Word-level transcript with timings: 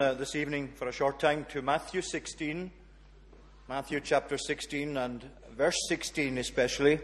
Uh, 0.00 0.14
this 0.14 0.36
evening 0.36 0.68
for 0.76 0.86
a 0.86 0.92
short 0.92 1.18
time 1.18 1.44
to 1.48 1.60
Matthew 1.60 2.02
16, 2.02 2.70
Matthew 3.68 3.98
chapter 3.98 4.38
16 4.38 4.96
and 4.96 5.28
verse 5.56 5.74
16 5.88 6.38
especially. 6.38 7.00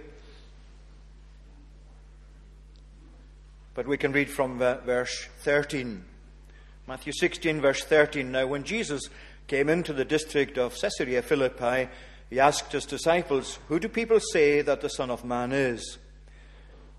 But 3.75 3.89
we 3.89 3.97
can 3.97 4.13
read 4.13 4.31
from 4.31 4.63
uh, 4.63 4.77
verse 4.77 5.27
13. 5.41 6.05
Matthew 6.87 7.13
16, 7.19 7.61
verse 7.61 7.83
13. 7.83 8.31
Now, 8.31 8.47
when 8.47 8.63
Jesus 8.63 9.09
came 9.49 9.69
into 9.69 9.93
the 9.93 10.05
district 10.05 10.57
of 10.57 10.77
Caesarea 10.81 11.23
Philippi, 11.23 11.89
he 12.31 12.39
asked 12.39 12.71
his 12.71 12.87
disciples, 12.87 13.59
Who 13.67 13.81
do 13.81 13.89
people 13.89 14.21
say 14.21 14.63
that 14.63 14.83
the 14.83 14.89
Son 14.89 15.11
of 15.11 15.25
Man 15.25 15.51
is? 15.51 15.99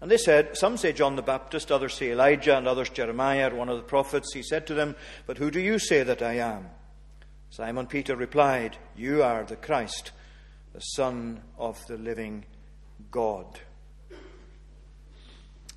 And 0.01 0.11
they 0.11 0.17
said, 0.17 0.57
Some 0.57 0.77
say 0.77 0.93
John 0.93 1.15
the 1.15 1.21
Baptist, 1.21 1.71
others 1.71 1.93
say 1.93 2.11
Elijah, 2.11 2.57
and 2.57 2.67
others 2.67 2.89
Jeremiah, 2.89 3.53
one 3.53 3.69
of 3.69 3.77
the 3.77 3.83
prophets. 3.83 4.33
He 4.33 4.43
said 4.43 4.67
to 4.67 4.73
them, 4.73 4.95
But 5.25 5.37
who 5.37 5.49
do 5.49 5.59
you 5.59 5.79
say 5.79 6.03
that 6.03 6.21
I 6.21 6.33
am? 6.33 6.67
Simon 7.49 7.87
Peter 7.87 8.15
replied, 8.15 8.77
You 8.95 9.23
are 9.23 9.43
the 9.43 9.55
Christ, 9.55 10.11
the 10.73 10.81
Son 10.81 11.41
of 11.57 11.85
the 11.87 11.97
living 11.97 12.45
God. 13.11 13.59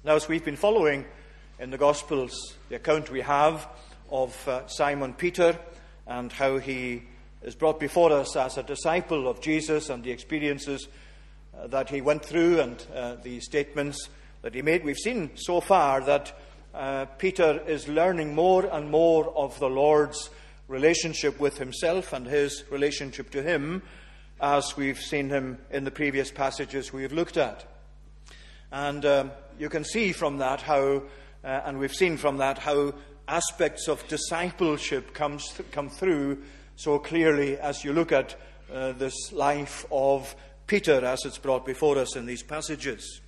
Now, 0.04 0.16
as 0.16 0.28
we've 0.28 0.44
been 0.44 0.56
following 0.56 1.05
in 1.58 1.70
the 1.70 1.78
Gospels 1.78 2.56
the 2.69 2.77
account 2.77 3.10
we 3.10 3.20
have 3.20 3.69
of 4.10 4.48
uh, 4.48 4.66
Simon 4.66 5.12
Peter 5.12 5.58
and 6.06 6.32
how 6.32 6.58
he 6.58 7.02
is 7.42 7.55
brought 7.55 7.78
before 7.78 8.12
us 8.12 8.34
as 8.36 8.58
a 8.58 8.62
disciple 8.62 9.28
of 9.28 9.41
Jesus 9.41 9.91
and 9.91 10.02
the 10.02 10.10
experiences 10.10 10.88
that 11.66 11.90
he 11.90 12.00
went 12.00 12.24
through 12.24 12.60
and 12.60 12.86
uh, 12.94 13.16
the 13.22 13.40
statements 13.40 14.08
that 14.42 14.54
he 14.54 14.62
made. 14.62 14.84
We've 14.84 14.96
seen 14.96 15.30
so 15.34 15.60
far 15.60 16.00
that 16.02 16.32
uh, 16.74 17.06
Peter 17.18 17.60
is 17.66 17.88
learning 17.88 18.34
more 18.34 18.66
and 18.66 18.90
more 18.90 19.36
of 19.36 19.58
the 19.58 19.68
Lord's 19.68 20.30
relationship 20.68 21.40
with 21.40 21.58
himself 21.58 22.12
and 22.12 22.26
his 22.26 22.64
relationship 22.70 23.30
to 23.30 23.42
him, 23.42 23.82
as 24.41 24.77
we've 24.77 25.00
seen 25.00 25.28
him 25.30 25.58
in 25.70 25.84
the 25.84 25.91
previous 25.91 26.30
passages 26.30 26.92
we've 26.92 27.12
looked 27.12 27.36
at. 27.36 27.64
And 28.70 29.05
um, 29.05 29.30
you 29.58 29.68
can 29.68 29.84
see 29.84 30.12
from 30.12 30.38
that 30.38 30.61
how, 30.61 31.02
uh, 31.42 31.61
and 31.64 31.78
we've 31.78 31.94
seen 31.94 32.16
from 32.16 32.36
that 32.36 32.58
how 32.58 32.94
aspects 33.27 33.88
of 33.88 34.06
discipleship 34.08 35.14
comes 35.14 35.48
th- 35.52 35.70
come 35.70 35.88
through 35.88 36.38
so 36.77 36.98
clearly 36.98 37.58
as 37.58 37.83
you 37.83 37.92
look 37.92 38.12
at 38.12 38.36
uh, 38.72 38.92
this 38.92 39.33
life 39.33 39.84
of 39.90 40.34
Peter 40.69 41.02
as 41.02 41.24
it's 41.24 41.38
brought 41.38 41.64
before 41.64 41.97
us 41.97 42.14
in 42.14 42.27
these 42.27 42.42
passages. 42.42 43.22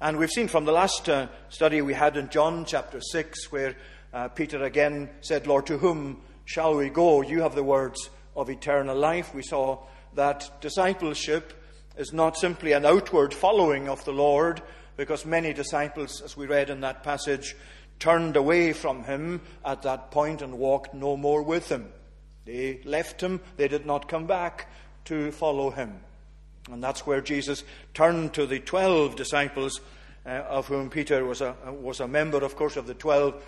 And 0.00 0.18
we've 0.18 0.28
seen 0.28 0.48
from 0.48 0.64
the 0.64 0.72
last 0.72 1.08
uh, 1.08 1.28
study 1.48 1.80
we 1.82 1.94
had 1.94 2.16
in 2.16 2.28
John 2.30 2.64
chapter 2.64 3.00
6, 3.00 3.52
where 3.52 3.76
uh, 4.12 4.26
Peter 4.26 4.64
again 4.64 5.08
said, 5.20 5.46
Lord, 5.46 5.66
to 5.66 5.78
whom 5.78 6.20
shall 6.46 6.74
we 6.74 6.90
go? 6.90 7.22
You 7.22 7.42
have 7.42 7.54
the 7.54 7.62
words 7.62 8.10
of 8.34 8.50
eternal 8.50 8.96
life. 8.96 9.32
We 9.32 9.42
saw 9.42 9.84
that 10.14 10.60
discipleship 10.60 11.52
is 11.96 12.12
not 12.12 12.36
simply 12.36 12.72
an 12.72 12.84
outward 12.84 13.32
following 13.32 13.88
of 13.88 14.04
the 14.04 14.12
Lord, 14.12 14.60
because 14.96 15.24
many 15.24 15.52
disciples, 15.52 16.20
as 16.22 16.36
we 16.36 16.46
read 16.46 16.70
in 16.70 16.80
that 16.80 17.04
passage, 17.04 17.54
turned 18.00 18.36
away 18.36 18.72
from 18.72 19.04
him 19.04 19.42
at 19.64 19.82
that 19.82 20.10
point 20.10 20.42
and 20.42 20.58
walked 20.58 20.92
no 20.92 21.16
more 21.16 21.42
with 21.42 21.68
him. 21.68 21.88
They 22.46 22.80
left 22.84 23.20
him, 23.20 23.40
they 23.56 23.68
did 23.68 23.86
not 23.86 24.08
come 24.08 24.26
back 24.26 24.68
to 25.04 25.30
follow 25.30 25.70
him. 25.70 26.00
And 26.72 26.82
that's 26.82 27.06
where 27.06 27.20
Jesus 27.20 27.64
turned 27.94 28.34
to 28.34 28.46
the 28.46 28.60
12 28.60 29.16
disciples, 29.16 29.80
uh, 30.26 30.30
of 30.48 30.66
whom 30.66 30.90
Peter 30.90 31.24
was 31.24 31.40
a, 31.40 31.54
was 31.80 32.00
a 32.00 32.08
member, 32.08 32.44
of 32.44 32.56
course, 32.56 32.76
of 32.76 32.86
the 32.86 32.94
12. 32.94 33.42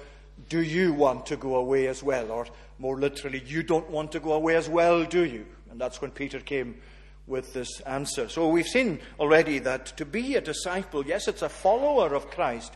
Do 0.49 0.63
you 0.63 0.93
want 0.93 1.27
to 1.27 1.37
go 1.37 1.57
away 1.57 1.87
as 1.89 2.03
well? 2.03 2.31
Or 2.31 2.47
more 2.79 2.99
literally, 2.99 3.43
you 3.47 3.63
don't 3.63 3.91
want 3.91 4.13
to 4.13 4.21
go 4.21 4.33
away 4.33 4.57
as 4.57 4.69
well, 4.69 5.05
do 5.05 5.25
you? 5.25 5.47
And 5.71 5.81
that's 5.81 6.01
when 6.01 6.11
Peter 6.11 6.41
came 6.41 6.77
with 7.27 7.53
this 7.53 7.81
answer. 7.81 8.29
So 8.29 8.49
we've 8.49 8.67
seen 8.67 9.01
already 9.19 9.59
that 9.61 9.87
to 9.99 10.05
be 10.05 10.35
a 10.35 10.41
disciple, 10.41 11.07
yes, 11.07 11.29
it's 11.29 11.43
a 11.43 11.49
follower 11.49 12.15
of 12.15 12.31
Christ, 12.31 12.75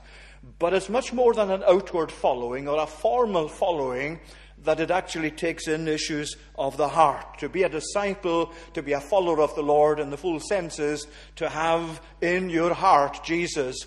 but 0.59 0.75
it's 0.75 0.89
much 0.89 1.13
more 1.13 1.35
than 1.35 1.51
an 1.51 1.65
outward 1.67 2.13
following 2.13 2.69
or 2.69 2.83
a 2.83 2.87
formal 2.87 3.49
following 3.49 4.21
that 4.65 4.81
it 4.81 4.91
actually 4.91 5.31
takes 5.31 5.69
in 5.69 5.87
issues 5.87 6.37
of 6.59 6.77
the 6.77 6.89
heart. 6.89 7.39
To 7.39 7.49
be 7.49 7.63
a 7.63 7.69
disciple, 7.69 8.53
to 8.73 8.83
be 8.83 8.93
a 8.93 9.01
follower 9.01 9.41
of 9.41 9.55
the 9.55 9.63
Lord 9.63 10.01
in 10.01 10.11
the 10.11 10.17
full 10.17 10.41
sense 10.41 10.79
is 10.79 11.07
to 11.37 11.49
have 11.49 12.01
in 12.21 12.51
your 12.51 12.75
heart 12.75 13.23
Jesus 13.25 13.87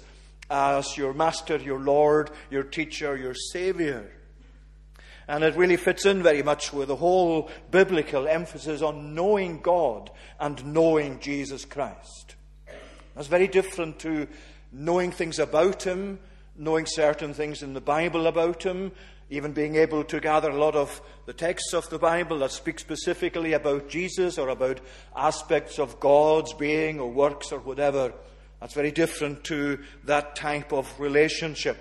as 0.49 0.97
your 0.97 1.13
master, 1.13 1.57
your 1.57 1.79
Lord, 1.79 2.31
your 2.49 2.63
teacher, 2.63 3.17
your 3.17 3.33
Savior. 3.33 4.09
And 5.27 5.43
it 5.43 5.55
really 5.55 5.75
fits 5.75 6.05
in 6.05 6.23
very 6.23 6.41
much 6.41 6.71
with 6.71 6.87
the 6.87 6.95
whole 6.95 7.51
biblical 7.69 8.27
emphasis 8.27 8.81
on 8.81 9.13
knowing 9.13 9.59
God 9.59 10.09
and 10.39 10.73
knowing 10.73 11.19
Jesus 11.19 11.65
Christ. 11.65 12.35
That's 13.13 13.27
very 13.27 13.47
different 13.47 13.99
to 13.99 14.27
knowing 14.71 15.11
things 15.11 15.39
about 15.39 15.83
Him, 15.83 16.19
knowing 16.55 16.85
certain 16.85 17.33
things 17.33 17.61
in 17.61 17.73
the 17.73 17.81
Bible 17.81 18.27
about 18.27 18.63
Him, 18.63 18.93
even 19.29 19.51
being 19.51 19.75
able 19.75 20.03
to 20.05 20.19
gather 20.19 20.49
a 20.49 20.57
lot 20.57 20.75
of 20.75 21.01
the 21.25 21.33
texts 21.33 21.73
of 21.73 21.89
the 21.89 21.99
Bible 21.99 22.39
that 22.39 22.51
speak 22.51 22.79
specifically 22.79 23.53
about 23.53 23.89
Jesus 23.89 24.37
or 24.37 24.49
about 24.49 24.79
aspects 25.15 25.79
of 25.79 25.99
God's 25.99 26.53
being 26.53 26.99
or 26.99 27.11
works 27.11 27.51
or 27.51 27.59
whatever. 27.59 28.13
That's 28.61 28.73
very 28.73 28.91
different 28.91 29.43
to 29.45 29.79
that 30.05 30.35
type 30.35 30.71
of 30.71 30.99
relationship. 30.99 31.77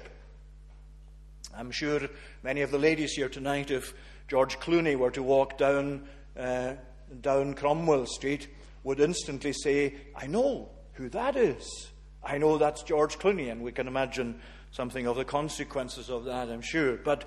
I'm 1.57 1.71
sure 1.71 2.01
many 2.43 2.63
of 2.63 2.71
the 2.71 2.79
ladies 2.79 3.13
here 3.13 3.29
tonight, 3.29 3.71
if 3.71 3.95
George 4.29 4.59
Clooney 4.59 4.97
were 4.97 5.13
to 5.13 5.23
walk 5.23 5.57
down, 5.57 6.07
uh, 6.39 6.75
down 7.21 7.55
Cromwell 7.55 8.07
Street, 8.07 8.49
would 8.83 9.01
instantly 9.01 9.53
say, 9.53 9.95
I 10.15 10.27
know 10.27 10.69
who 10.95 11.09
that 11.11 11.37
is. 11.37 11.89
I 12.23 12.39
know 12.39 12.59
that's 12.59 12.83
George 12.83 13.19
Clooney, 13.19 13.51
and 13.51 13.63
we 13.63 13.73
can 13.73 13.87
imagine 13.87 14.41
something 14.77 15.07
of 15.07 15.17
the 15.17 15.25
consequences 15.25 16.11
of 16.11 16.27
that, 16.27 16.51
I'm 16.51 16.61
sure. 16.61 16.97
But 16.99 17.25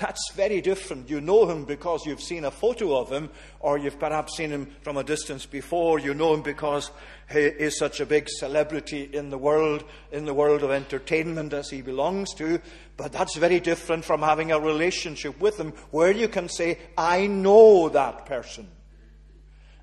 that's 0.00 0.32
very 0.34 0.60
different. 0.60 1.10
You 1.10 1.20
know 1.20 1.46
him 1.50 1.64
because 1.64 2.06
you've 2.06 2.22
seen 2.22 2.44
a 2.44 2.50
photo 2.50 2.96
of 2.96 3.10
him, 3.10 3.28
or 3.58 3.76
you've 3.76 3.98
perhaps 3.98 4.36
seen 4.36 4.50
him 4.50 4.70
from 4.82 4.96
a 4.96 5.02
distance 5.02 5.44
before. 5.44 5.98
You 5.98 6.14
know 6.14 6.32
him 6.32 6.42
because 6.42 6.92
he 7.30 7.40
is 7.40 7.76
such 7.76 7.98
a 7.98 8.06
big 8.06 8.28
celebrity 8.28 9.10
in 9.12 9.30
the 9.30 9.36
world, 9.36 9.84
in 10.12 10.24
the 10.24 10.32
world 10.32 10.62
of 10.62 10.70
entertainment 10.70 11.52
as 11.52 11.68
he 11.68 11.82
belongs 11.82 12.32
to. 12.34 12.60
But 12.96 13.10
that's 13.12 13.36
very 13.36 13.58
different 13.58 14.04
from 14.04 14.22
having 14.22 14.52
a 14.52 14.60
relationship 14.60 15.40
with 15.40 15.58
him 15.58 15.72
where 15.90 16.12
you 16.12 16.28
can 16.28 16.48
say, 16.48 16.78
I 16.96 17.26
know 17.26 17.88
that 17.88 18.26
person. 18.26 18.68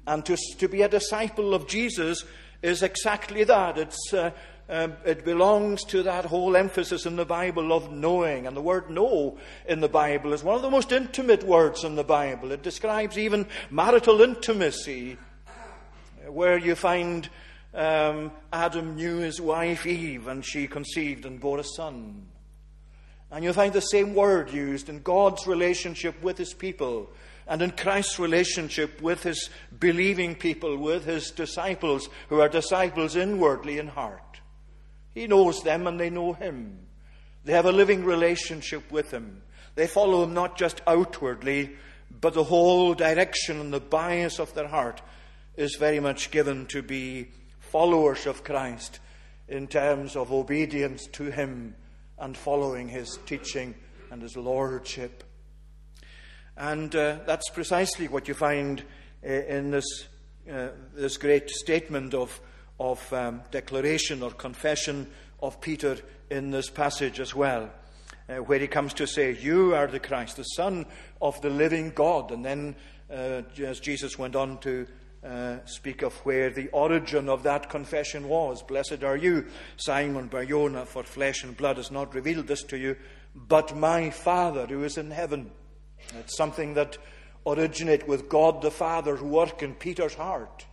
And 0.07 0.25
to, 0.25 0.37
to 0.57 0.69
be 0.69 0.83
a 0.83 0.89
disciple 0.89 1.53
of 1.53 1.67
Jesus 1.67 2.23
is 2.61 2.81
exactly 2.81 3.43
that. 3.43 3.77
It's. 3.77 4.13
Uh, 4.13 4.31
um, 4.69 4.93
it 5.03 5.25
belongs 5.25 5.83
to 5.85 6.03
that 6.03 6.25
whole 6.25 6.55
emphasis 6.55 7.05
in 7.07 7.15
the 7.15 7.25
Bible 7.25 7.73
of 7.73 7.91
knowing. 7.91 8.45
And 8.45 8.55
the 8.55 8.61
word 8.61 8.89
know 8.89 9.37
in 9.67 9.79
the 9.79 9.89
Bible 9.89 10.31
is 10.31 10.43
one 10.43 10.55
of 10.55 10.61
the 10.61 10.69
most 10.69 10.91
intimate 10.91 11.43
words 11.43 11.83
in 11.83 11.95
the 11.95 12.03
Bible. 12.03 12.51
It 12.51 12.61
describes 12.61 13.17
even 13.17 13.47
marital 13.71 14.21
intimacy, 14.21 15.17
where 16.27 16.57
you 16.57 16.75
find 16.75 17.27
um, 17.73 18.31
Adam 18.53 18.95
knew 18.95 19.17
his 19.17 19.41
wife 19.41 19.87
Eve, 19.87 20.27
and 20.27 20.45
she 20.45 20.67
conceived 20.67 21.25
and 21.25 21.39
bore 21.39 21.59
a 21.59 21.63
son. 21.63 22.27
And 23.31 23.43
you'll 23.43 23.53
find 23.53 23.73
the 23.73 23.81
same 23.81 24.13
word 24.13 24.51
used 24.51 24.89
in 24.89 25.01
God's 25.01 25.47
relationship 25.47 26.21
with 26.21 26.37
his 26.37 26.53
people 26.53 27.09
and 27.47 27.63
in 27.63 27.71
Christ's 27.71 28.19
relationship 28.19 29.01
with 29.01 29.23
his 29.23 29.49
believing 29.79 30.35
people, 30.35 30.77
with 30.77 31.05
his 31.05 31.31
disciples, 31.31 32.07
who 32.29 32.39
are 32.39 32.47
disciples 32.47 33.15
inwardly 33.15 33.79
in 33.79 33.87
heart. 33.87 34.28
He 35.13 35.27
knows 35.27 35.63
them 35.63 35.87
and 35.87 35.99
they 35.99 36.09
know 36.09 36.33
him. 36.33 36.79
They 37.45 37.53
have 37.53 37.65
a 37.65 37.71
living 37.71 38.03
relationship 38.03 38.91
with 38.91 39.11
him. 39.11 39.41
They 39.75 39.87
follow 39.87 40.23
him 40.23 40.33
not 40.33 40.57
just 40.57 40.81
outwardly, 40.85 41.71
but 42.21 42.33
the 42.33 42.43
whole 42.43 42.93
direction 42.93 43.59
and 43.59 43.73
the 43.73 43.79
bias 43.79 44.39
of 44.39 44.53
their 44.53 44.67
heart 44.67 45.01
is 45.55 45.75
very 45.75 45.99
much 45.99 46.31
given 46.31 46.65
to 46.67 46.81
be 46.81 47.29
followers 47.59 48.25
of 48.25 48.43
Christ 48.43 48.99
in 49.47 49.67
terms 49.67 50.15
of 50.15 50.31
obedience 50.31 51.07
to 51.13 51.25
him 51.25 51.75
and 52.17 52.35
following 52.35 52.87
his 52.87 53.17
teaching 53.25 53.75
and 54.11 54.21
his 54.21 54.35
lordship. 54.35 55.23
And 56.57 56.93
uh, 56.95 57.19
that's 57.25 57.49
precisely 57.49 58.07
what 58.07 58.27
you 58.27 58.33
find 58.33 58.83
uh, 59.23 59.29
in 59.29 59.71
this, 59.71 59.85
uh, 60.51 60.69
this 60.93 61.17
great 61.17 61.49
statement 61.49 62.13
of 62.13 62.39
of 62.79 63.11
um, 63.13 63.41
declaration 63.51 64.23
or 64.23 64.31
confession 64.31 65.07
of 65.41 65.59
Peter 65.61 65.97
in 66.29 66.51
this 66.51 66.69
passage 66.69 67.19
as 67.19 67.33
well, 67.35 67.69
uh, 68.27 68.35
where 68.35 68.59
he 68.59 68.67
comes 68.67 68.93
to 68.95 69.07
say, 69.07 69.37
You 69.39 69.75
are 69.75 69.87
the 69.87 69.99
Christ, 69.99 70.37
the 70.37 70.43
Son 70.43 70.85
of 71.21 71.41
the 71.41 71.49
living 71.49 71.91
God. 71.91 72.31
And 72.31 72.45
then, 72.45 72.75
uh, 73.11 73.41
as 73.63 73.79
Jesus 73.79 74.17
went 74.17 74.35
on 74.35 74.59
to 74.59 74.87
uh, 75.23 75.57
speak 75.65 76.01
of 76.01 76.13
where 76.25 76.49
the 76.49 76.69
origin 76.69 77.27
of 77.27 77.43
that 77.43 77.69
confession 77.69 78.29
was. 78.29 78.63
Blessed 78.63 79.03
are 79.03 79.17
you, 79.17 79.45
Simon 79.75 80.27
Barjona, 80.27 80.85
for 80.85 81.03
flesh 81.03 81.43
and 81.43 81.57
blood 81.57 81.77
has 81.77 81.91
not 81.91 82.15
revealed 82.15 82.47
this 82.47 82.63
to 82.63 82.77
you, 82.77 82.95
but 83.35 83.75
my 83.75 84.09
Father 84.09 84.65
who 84.65 84.83
is 84.83 84.97
in 84.97 85.11
heaven. 85.11 85.51
It's 86.17 86.37
something 86.37 86.73
that 86.75 86.97
originates 87.45 88.07
with 88.07 88.29
God 88.29 88.61
the 88.61 88.71
Father's 88.71 89.21
work 89.21 89.61
in 89.61 89.73
Peter's 89.73 90.15
heart, 90.15 90.65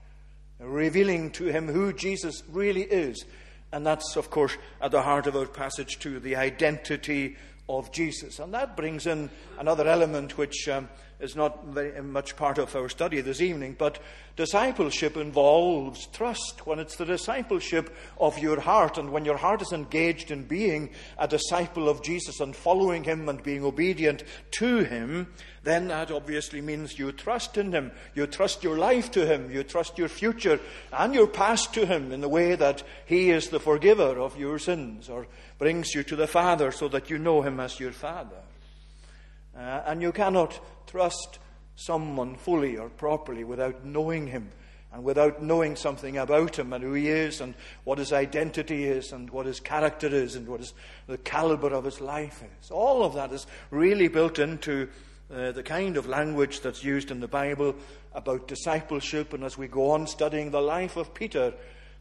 revealing 0.58 1.30
to 1.32 1.46
him 1.46 1.68
who 1.68 1.92
Jesus 1.92 2.42
really 2.50 2.82
is. 2.82 3.24
And 3.72 3.86
that's, 3.86 4.16
of 4.16 4.30
course, 4.30 4.56
at 4.80 4.90
the 4.90 5.02
heart 5.02 5.26
of 5.26 5.36
our 5.36 5.46
passage 5.46 5.98
to 6.00 6.20
the 6.20 6.36
identity 6.36 7.36
of 7.68 7.92
Jesus. 7.92 8.38
And 8.38 8.54
that 8.54 8.76
brings 8.76 9.06
in 9.06 9.28
another 9.58 9.86
element 9.88 10.38
which 10.38 10.68
um, 10.68 10.88
is 11.18 11.34
not 11.34 11.64
very 11.66 12.02
much 12.02 12.36
part 12.36 12.58
of 12.58 12.74
our 12.76 12.88
study 12.88 13.20
this 13.22 13.40
evening, 13.40 13.74
but 13.78 13.98
discipleship 14.36 15.16
involves 15.16 16.06
trust. 16.08 16.66
When 16.66 16.78
it's 16.78 16.96
the 16.96 17.06
discipleship 17.06 17.94
of 18.20 18.38
your 18.38 18.60
heart, 18.60 18.98
and 18.98 19.10
when 19.10 19.24
your 19.24 19.38
heart 19.38 19.62
is 19.62 19.72
engaged 19.72 20.30
in 20.30 20.44
being 20.44 20.90
a 21.18 21.26
disciple 21.26 21.88
of 21.88 22.02
Jesus 22.02 22.40
and 22.40 22.54
following 22.54 23.04
Him 23.04 23.28
and 23.28 23.42
being 23.42 23.64
obedient 23.64 24.24
to 24.58 24.84
Him, 24.84 25.28
then 25.62 25.88
that 25.88 26.10
obviously 26.10 26.60
means 26.60 26.98
you 26.98 27.12
trust 27.12 27.56
in 27.56 27.72
Him. 27.72 27.92
You 28.14 28.26
trust 28.26 28.62
your 28.62 28.76
life 28.76 29.10
to 29.12 29.26
Him. 29.26 29.50
You 29.50 29.64
trust 29.64 29.96
your 29.96 30.08
future 30.08 30.60
and 30.92 31.14
your 31.14 31.26
past 31.26 31.72
to 31.74 31.86
Him 31.86 32.12
in 32.12 32.20
the 32.20 32.28
way 32.28 32.56
that 32.56 32.82
He 33.06 33.30
is 33.30 33.48
the 33.48 33.60
forgiver 33.60 34.18
of 34.20 34.38
your 34.38 34.58
sins 34.58 35.08
or 35.08 35.26
brings 35.58 35.94
you 35.94 36.02
to 36.04 36.16
the 36.16 36.26
Father 36.26 36.70
so 36.72 36.88
that 36.88 37.08
you 37.08 37.18
know 37.18 37.40
Him 37.40 37.58
as 37.58 37.80
your 37.80 37.92
Father. 37.92 38.45
Uh, 39.56 39.82
and 39.86 40.02
you 40.02 40.12
cannot 40.12 40.60
trust 40.86 41.38
someone 41.76 42.34
fully 42.36 42.76
or 42.76 42.88
properly 42.88 43.44
without 43.44 43.84
knowing 43.84 44.26
him 44.26 44.50
and 44.92 45.04
without 45.04 45.42
knowing 45.42 45.76
something 45.76 46.16
about 46.16 46.58
him 46.58 46.72
and 46.72 46.82
who 46.82 46.94
he 46.94 47.08
is 47.08 47.40
and 47.40 47.54
what 47.84 47.98
his 47.98 48.12
identity 48.12 48.84
is 48.84 49.12
and 49.12 49.28
what 49.30 49.46
his 49.46 49.60
character 49.60 50.08
is 50.08 50.36
and 50.36 50.48
what 50.48 50.60
his, 50.60 50.72
the 51.06 51.18
caliber 51.18 51.68
of 51.68 51.84
his 51.84 52.00
life 52.00 52.42
is. 52.60 52.70
All 52.70 53.02
of 53.02 53.14
that 53.14 53.32
is 53.32 53.46
really 53.70 54.08
built 54.08 54.38
into 54.38 54.88
uh, 55.32 55.52
the 55.52 55.62
kind 55.62 55.96
of 55.96 56.06
language 56.06 56.60
that's 56.60 56.84
used 56.84 57.10
in 57.10 57.20
the 57.20 57.28
Bible 57.28 57.74
about 58.14 58.48
discipleship. 58.48 59.32
And 59.32 59.44
as 59.44 59.58
we 59.58 59.68
go 59.68 59.90
on 59.90 60.06
studying 60.06 60.50
the 60.50 60.62
life 60.62 60.96
of 60.96 61.12
Peter, 61.12 61.52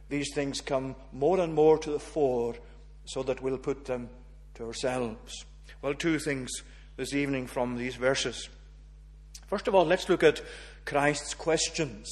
these 0.08 0.32
things 0.34 0.60
come 0.60 0.94
more 1.12 1.40
and 1.40 1.52
more 1.52 1.78
to 1.78 1.90
the 1.90 1.98
fore 1.98 2.54
so 3.04 3.22
that 3.24 3.42
we'll 3.42 3.58
put 3.58 3.84
them 3.84 4.08
to 4.54 4.64
ourselves. 4.64 5.44
Well, 5.82 5.94
two 5.94 6.18
things 6.18 6.50
this 6.96 7.14
evening 7.14 7.46
from 7.46 7.76
these 7.76 7.94
verses. 7.96 8.48
First 9.46 9.68
of 9.68 9.74
all, 9.74 9.84
let's 9.84 10.08
look 10.08 10.22
at 10.22 10.42
Christ's 10.84 11.34
questions 11.34 12.08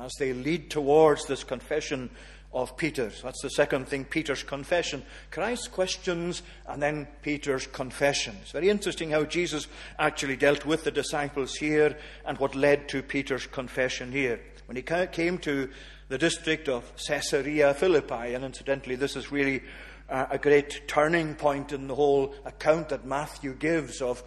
as 0.00 0.12
they 0.18 0.32
lead 0.32 0.70
towards 0.70 1.26
this 1.26 1.44
confession 1.44 2.10
of 2.52 2.76
Peter. 2.76 3.12
That's 3.22 3.42
the 3.42 3.50
second 3.50 3.88
thing, 3.88 4.04
Peter's 4.04 4.42
confession. 4.42 5.02
Christ's 5.30 5.68
questions 5.68 6.42
and 6.66 6.82
then 6.82 7.06
Peter's 7.22 7.66
confession. 7.66 8.36
It's 8.40 8.52
very 8.52 8.70
interesting 8.70 9.10
how 9.10 9.24
Jesus 9.24 9.66
actually 9.98 10.36
dealt 10.36 10.64
with 10.64 10.84
the 10.84 10.90
disciples 10.90 11.54
here 11.54 11.98
and 12.24 12.38
what 12.38 12.54
led 12.54 12.88
to 12.88 13.02
Peter's 13.02 13.46
confession 13.46 14.10
here. 14.10 14.40
When 14.66 14.76
he 14.76 14.82
came 14.82 15.38
to 15.38 15.68
the 16.08 16.18
district 16.18 16.68
of 16.68 16.90
Caesarea 16.96 17.74
Philippi, 17.74 18.34
and 18.34 18.44
incidentally, 18.44 18.96
this 18.96 19.16
is 19.16 19.30
really 19.30 19.62
uh, 20.08 20.26
a 20.30 20.38
great 20.38 20.86
turning 20.88 21.34
point 21.34 21.72
in 21.72 21.88
the 21.88 21.94
whole 21.94 22.34
account 22.44 22.90
that 22.90 23.06
Matthew 23.06 23.54
gives 23.54 24.00
of 24.00 24.22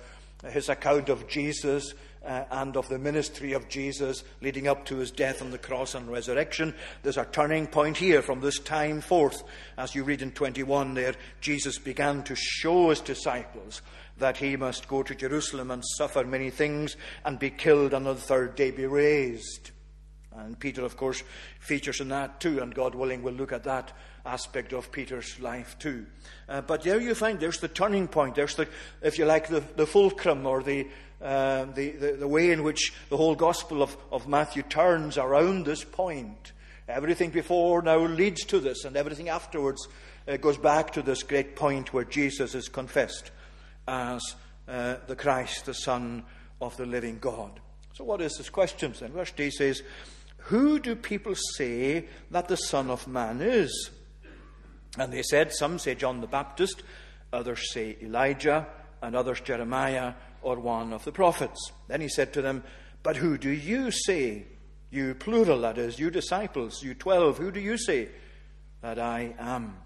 his 0.47 0.69
account 0.69 1.09
of 1.09 1.27
Jesus 1.27 1.93
uh, 2.25 2.43
and 2.51 2.75
of 2.75 2.87
the 2.89 2.99
ministry 2.99 3.53
of 3.53 3.69
Jesus 3.69 4.23
leading 4.41 4.67
up 4.67 4.85
to 4.85 4.97
his 4.97 5.11
death 5.11 5.41
on 5.41 5.51
the 5.51 5.57
cross 5.57 5.95
and 5.95 6.09
resurrection. 6.09 6.73
There's 7.03 7.17
a 7.17 7.25
turning 7.25 7.67
point 7.67 7.97
here 7.97 8.21
from 8.21 8.41
this 8.41 8.59
time 8.59 9.01
forth. 9.01 9.43
As 9.77 9.95
you 9.95 10.03
read 10.03 10.21
in 10.21 10.31
21 10.31 10.93
there, 10.93 11.15
Jesus 11.41 11.77
began 11.77 12.23
to 12.23 12.35
show 12.35 12.89
his 12.89 13.01
disciples 13.01 13.81
that 14.17 14.37
he 14.37 14.57
must 14.57 14.87
go 14.87 15.01
to 15.01 15.15
Jerusalem 15.15 15.71
and 15.71 15.83
suffer 15.97 16.25
many 16.25 16.49
things 16.49 16.97
and 17.23 17.39
be 17.39 17.49
killed 17.49 17.93
and 17.93 18.07
on 18.07 18.15
the 18.15 18.21
third 18.21 18.55
day 18.55 18.71
be 18.71 18.85
raised. 18.85 19.71
And 20.45 20.59
Peter, 20.59 20.83
of 20.83 20.97
course, 20.97 21.23
features 21.59 22.01
in 22.01 22.09
that 22.09 22.39
too, 22.39 22.61
and 22.61 22.73
God 22.73 22.95
willing, 22.95 23.23
we'll 23.23 23.33
look 23.33 23.51
at 23.51 23.63
that 23.65 23.91
aspect 24.25 24.73
of 24.73 24.91
Peter's 24.91 25.39
life 25.39 25.77
too. 25.79 26.05
Uh, 26.47 26.61
but 26.61 26.83
there 26.83 26.99
you 26.99 27.15
find 27.15 27.39
there's 27.39 27.59
the 27.59 27.67
turning 27.67 28.07
point. 28.07 28.35
There's 28.35 28.55
the, 28.55 28.67
if 29.01 29.17
you 29.17 29.25
like, 29.25 29.47
the, 29.47 29.63
the 29.75 29.87
fulcrum 29.87 30.45
or 30.45 30.63
the, 30.63 30.87
uh, 31.21 31.65
the, 31.65 31.91
the, 31.91 32.11
the, 32.13 32.27
way 32.27 32.51
in 32.51 32.63
which 32.63 32.93
the 33.09 33.17
whole 33.17 33.35
Gospel 33.35 33.81
of, 33.81 33.95
of 34.11 34.27
Matthew 34.27 34.63
turns 34.63 35.17
around 35.17 35.65
this 35.65 35.83
point. 35.83 36.53
Everything 36.87 37.29
before 37.29 37.81
now 37.81 37.99
leads 37.99 38.43
to 38.45 38.59
this, 38.59 38.83
and 38.85 38.97
everything 38.97 39.29
afterwards 39.29 39.87
uh, 40.27 40.37
goes 40.37 40.57
back 40.57 40.93
to 40.93 41.01
this 41.01 41.23
great 41.23 41.55
point 41.55 41.93
where 41.93 42.05
Jesus 42.05 42.55
is 42.55 42.67
confessed 42.67 43.31
as 43.87 44.35
uh, 44.67 44.95
the 45.07 45.15
Christ, 45.15 45.65
the 45.65 45.73
Son 45.73 46.23
of 46.61 46.75
the 46.77 46.85
living 46.85 47.19
God. 47.19 47.59
So, 47.93 48.03
what 48.03 48.21
is 48.21 48.37
this 48.37 48.49
question 48.49 48.93
then? 48.99 49.11
Verse 49.11 49.31
D 49.31 49.51
says, 49.51 49.83
Who 50.49 50.79
do 50.79 50.95
people 50.95 51.35
say 51.35 52.07
that 52.31 52.47
the 52.47 52.57
Son 52.57 52.89
of 52.89 53.07
Man 53.07 53.39
is? 53.39 53.91
And 54.97 55.13
they 55.13 55.21
said, 55.21 55.53
Some 55.53 55.77
say 55.77 55.93
John 55.93 56.21
the 56.21 56.27
Baptist, 56.27 56.81
others 57.31 57.71
say 57.71 57.97
Elijah, 58.01 58.65
and 58.99 59.15
others 59.15 59.41
Jeremiah 59.41 60.13
or 60.41 60.59
one 60.59 60.91
of 60.91 61.05
the 61.05 61.11
prophets. 61.11 61.71
Then 61.87 62.01
he 62.01 62.09
said 62.09 62.33
to 62.33 62.41
them, 62.41 62.63
But 63.03 63.17
who 63.17 63.37
do 63.37 63.51
you 63.51 63.91
say, 63.91 64.47
you 64.89 65.13
plural, 65.13 65.61
that 65.61 65.77
is, 65.77 65.99
you 65.99 66.09
disciples, 66.09 66.81
you 66.81 66.95
twelve, 66.95 67.37
who 67.37 67.51
do 67.51 67.59
you 67.59 67.77
say 67.77 68.09
that 68.81 68.97
I 68.97 69.35
am? 69.37 69.77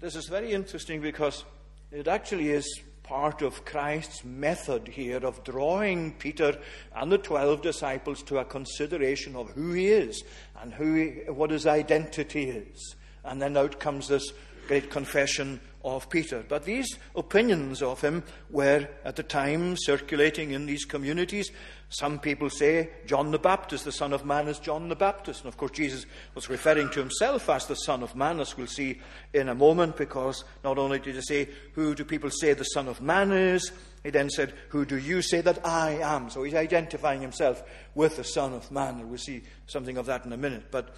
This 0.00 0.16
is 0.16 0.26
very 0.26 0.50
interesting 0.50 1.00
because 1.00 1.44
it 1.92 2.08
actually 2.08 2.50
is 2.50 2.66
part 3.04 3.42
of 3.42 3.64
Christ's 3.64 4.24
method 4.24 4.88
here 4.88 5.24
of 5.24 5.44
drawing 5.44 6.12
Peter 6.14 6.58
and 6.96 7.12
the 7.12 7.18
twelve 7.18 7.62
disciples 7.62 8.22
to 8.24 8.38
a 8.38 8.44
consideration 8.44 9.36
of 9.36 9.50
who 9.50 9.72
he 9.72 9.86
is 9.86 10.24
and 10.60 10.74
who 10.74 10.94
he, 10.94 11.10
what 11.30 11.50
his 11.50 11.66
identity 11.66 12.48
is. 12.48 12.96
And 13.22 13.40
then 13.40 13.56
out 13.56 13.78
comes 13.78 14.08
this 14.08 14.32
great 14.66 14.90
confession 14.90 15.60
of 15.84 16.08
Peter. 16.08 16.42
But 16.48 16.64
these 16.64 16.98
opinions 17.14 17.82
of 17.82 18.00
him 18.00 18.24
were 18.50 18.88
at 19.04 19.16
the 19.16 19.22
time 19.22 19.76
circulating 19.76 20.52
in 20.52 20.66
these 20.66 20.84
communities. 20.84 21.50
Some 21.90 22.18
people 22.18 22.50
say 22.50 22.88
John 23.06 23.30
the 23.30 23.38
Baptist, 23.38 23.84
the 23.84 23.92
Son 23.92 24.12
of 24.12 24.24
Man, 24.24 24.48
is 24.48 24.58
John 24.58 24.88
the 24.88 24.96
Baptist. 24.96 25.42
And 25.44 25.48
of 25.48 25.56
course, 25.58 25.72
Jesus 25.72 26.06
was 26.34 26.48
referring 26.48 26.88
to 26.90 27.00
himself 27.00 27.48
as 27.50 27.66
the 27.66 27.76
Son 27.76 28.02
of 28.02 28.16
Man, 28.16 28.40
as 28.40 28.56
we'll 28.56 28.66
see 28.66 29.00
in 29.32 29.48
a 29.48 29.54
moment, 29.54 29.96
because 29.96 30.44
not 30.64 30.78
only 30.78 30.98
did 30.98 31.14
he 31.14 31.20
say, 31.20 31.48
Who 31.74 31.94
do 31.94 32.04
people 32.04 32.30
say 32.30 32.54
the 32.54 32.64
Son 32.64 32.88
of 32.88 33.00
Man 33.00 33.30
is? 33.30 33.70
He 34.02 34.10
then 34.10 34.30
said, 34.30 34.54
Who 34.70 34.84
do 34.84 34.96
you 34.96 35.22
say 35.22 35.42
that 35.42 35.64
I 35.66 35.98
am? 36.00 36.30
So 36.30 36.42
he's 36.42 36.54
identifying 36.54 37.20
himself 37.20 37.62
with 37.94 38.16
the 38.16 38.24
Son 38.24 38.54
of 38.54 38.70
Man. 38.72 39.00
And 39.00 39.08
we'll 39.10 39.18
see 39.18 39.42
something 39.66 39.98
of 39.98 40.06
that 40.06 40.24
in 40.24 40.32
a 40.32 40.38
minute. 40.38 40.64
But 40.70 40.94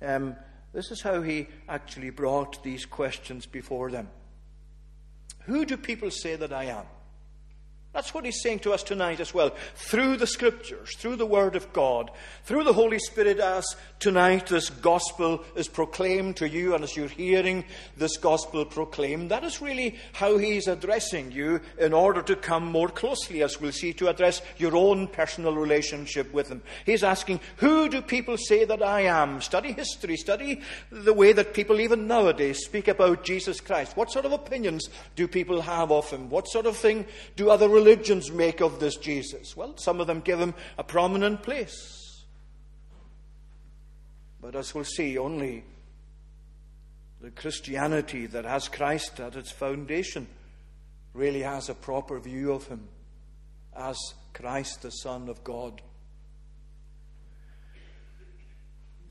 um, 0.00 0.36
this 0.72 0.90
is 0.90 1.02
how 1.02 1.22
he 1.22 1.48
actually 1.68 2.10
brought 2.10 2.62
these 2.62 2.86
questions 2.86 3.46
before 3.46 3.90
them. 3.90 4.08
Who 5.48 5.64
do 5.64 5.78
people 5.78 6.10
say 6.10 6.36
that 6.36 6.52
I 6.52 6.64
am? 6.64 6.84
That's 7.98 8.14
what 8.14 8.24
he's 8.24 8.40
saying 8.40 8.60
to 8.60 8.72
us 8.72 8.84
tonight 8.84 9.18
as 9.18 9.34
well. 9.34 9.50
Through 9.74 10.18
the 10.18 10.26
scriptures, 10.28 10.94
through 10.94 11.16
the 11.16 11.26
word 11.26 11.56
of 11.56 11.72
God, 11.72 12.12
through 12.44 12.62
the 12.62 12.72
Holy 12.72 13.00
Spirit, 13.00 13.40
as 13.40 13.66
tonight 13.98 14.46
this 14.46 14.70
gospel 14.70 15.42
is 15.56 15.66
proclaimed 15.66 16.36
to 16.36 16.48
you, 16.48 16.76
and 16.76 16.84
as 16.84 16.96
you're 16.96 17.08
hearing 17.08 17.64
this 17.96 18.16
gospel 18.16 18.64
proclaimed, 18.64 19.32
that 19.32 19.42
is 19.42 19.60
really 19.60 19.96
how 20.12 20.38
he's 20.38 20.68
addressing 20.68 21.32
you 21.32 21.60
in 21.76 21.92
order 21.92 22.22
to 22.22 22.36
come 22.36 22.66
more 22.66 22.88
closely, 22.88 23.42
as 23.42 23.60
we'll 23.60 23.72
see, 23.72 23.92
to 23.94 24.06
address 24.06 24.42
your 24.58 24.76
own 24.76 25.08
personal 25.08 25.56
relationship 25.56 26.32
with 26.32 26.50
him. 26.50 26.62
He's 26.86 27.02
asking, 27.02 27.40
Who 27.56 27.88
do 27.88 28.00
people 28.00 28.36
say 28.36 28.64
that 28.64 28.80
I 28.80 29.00
am? 29.00 29.40
Study 29.40 29.72
history, 29.72 30.16
study 30.16 30.60
the 30.92 31.12
way 31.12 31.32
that 31.32 31.52
people 31.52 31.80
even 31.80 32.06
nowadays 32.06 32.60
speak 32.64 32.86
about 32.86 33.24
Jesus 33.24 33.60
Christ. 33.60 33.96
What 33.96 34.12
sort 34.12 34.24
of 34.24 34.30
opinions 34.30 34.88
do 35.16 35.26
people 35.26 35.62
have 35.62 35.90
of 35.90 36.08
him? 36.08 36.30
What 36.30 36.46
sort 36.46 36.66
of 36.66 36.76
thing 36.76 37.04
do 37.34 37.50
other 37.50 37.68
religions 37.68 37.87
religions 37.88 38.30
make 38.30 38.60
of 38.60 38.80
this 38.80 38.96
Jesus? 38.96 39.56
Well, 39.56 39.74
some 39.76 40.00
of 40.00 40.06
them 40.06 40.20
give 40.20 40.38
him 40.38 40.54
a 40.76 40.84
prominent 40.84 41.42
place. 41.42 42.24
But 44.40 44.54
as 44.54 44.74
we'll 44.74 44.84
see, 44.84 45.16
only 45.16 45.64
the 47.20 47.30
Christianity 47.30 48.26
that 48.26 48.44
has 48.44 48.68
Christ 48.68 49.18
at 49.20 49.36
its 49.36 49.50
foundation 49.50 50.26
really 51.14 51.40
has 51.40 51.68
a 51.68 51.74
proper 51.74 52.20
view 52.20 52.52
of 52.52 52.66
him 52.66 52.88
as 53.74 53.96
Christ, 54.34 54.82
the 54.82 54.90
Son 54.90 55.28
of 55.28 55.42
God. 55.42 55.80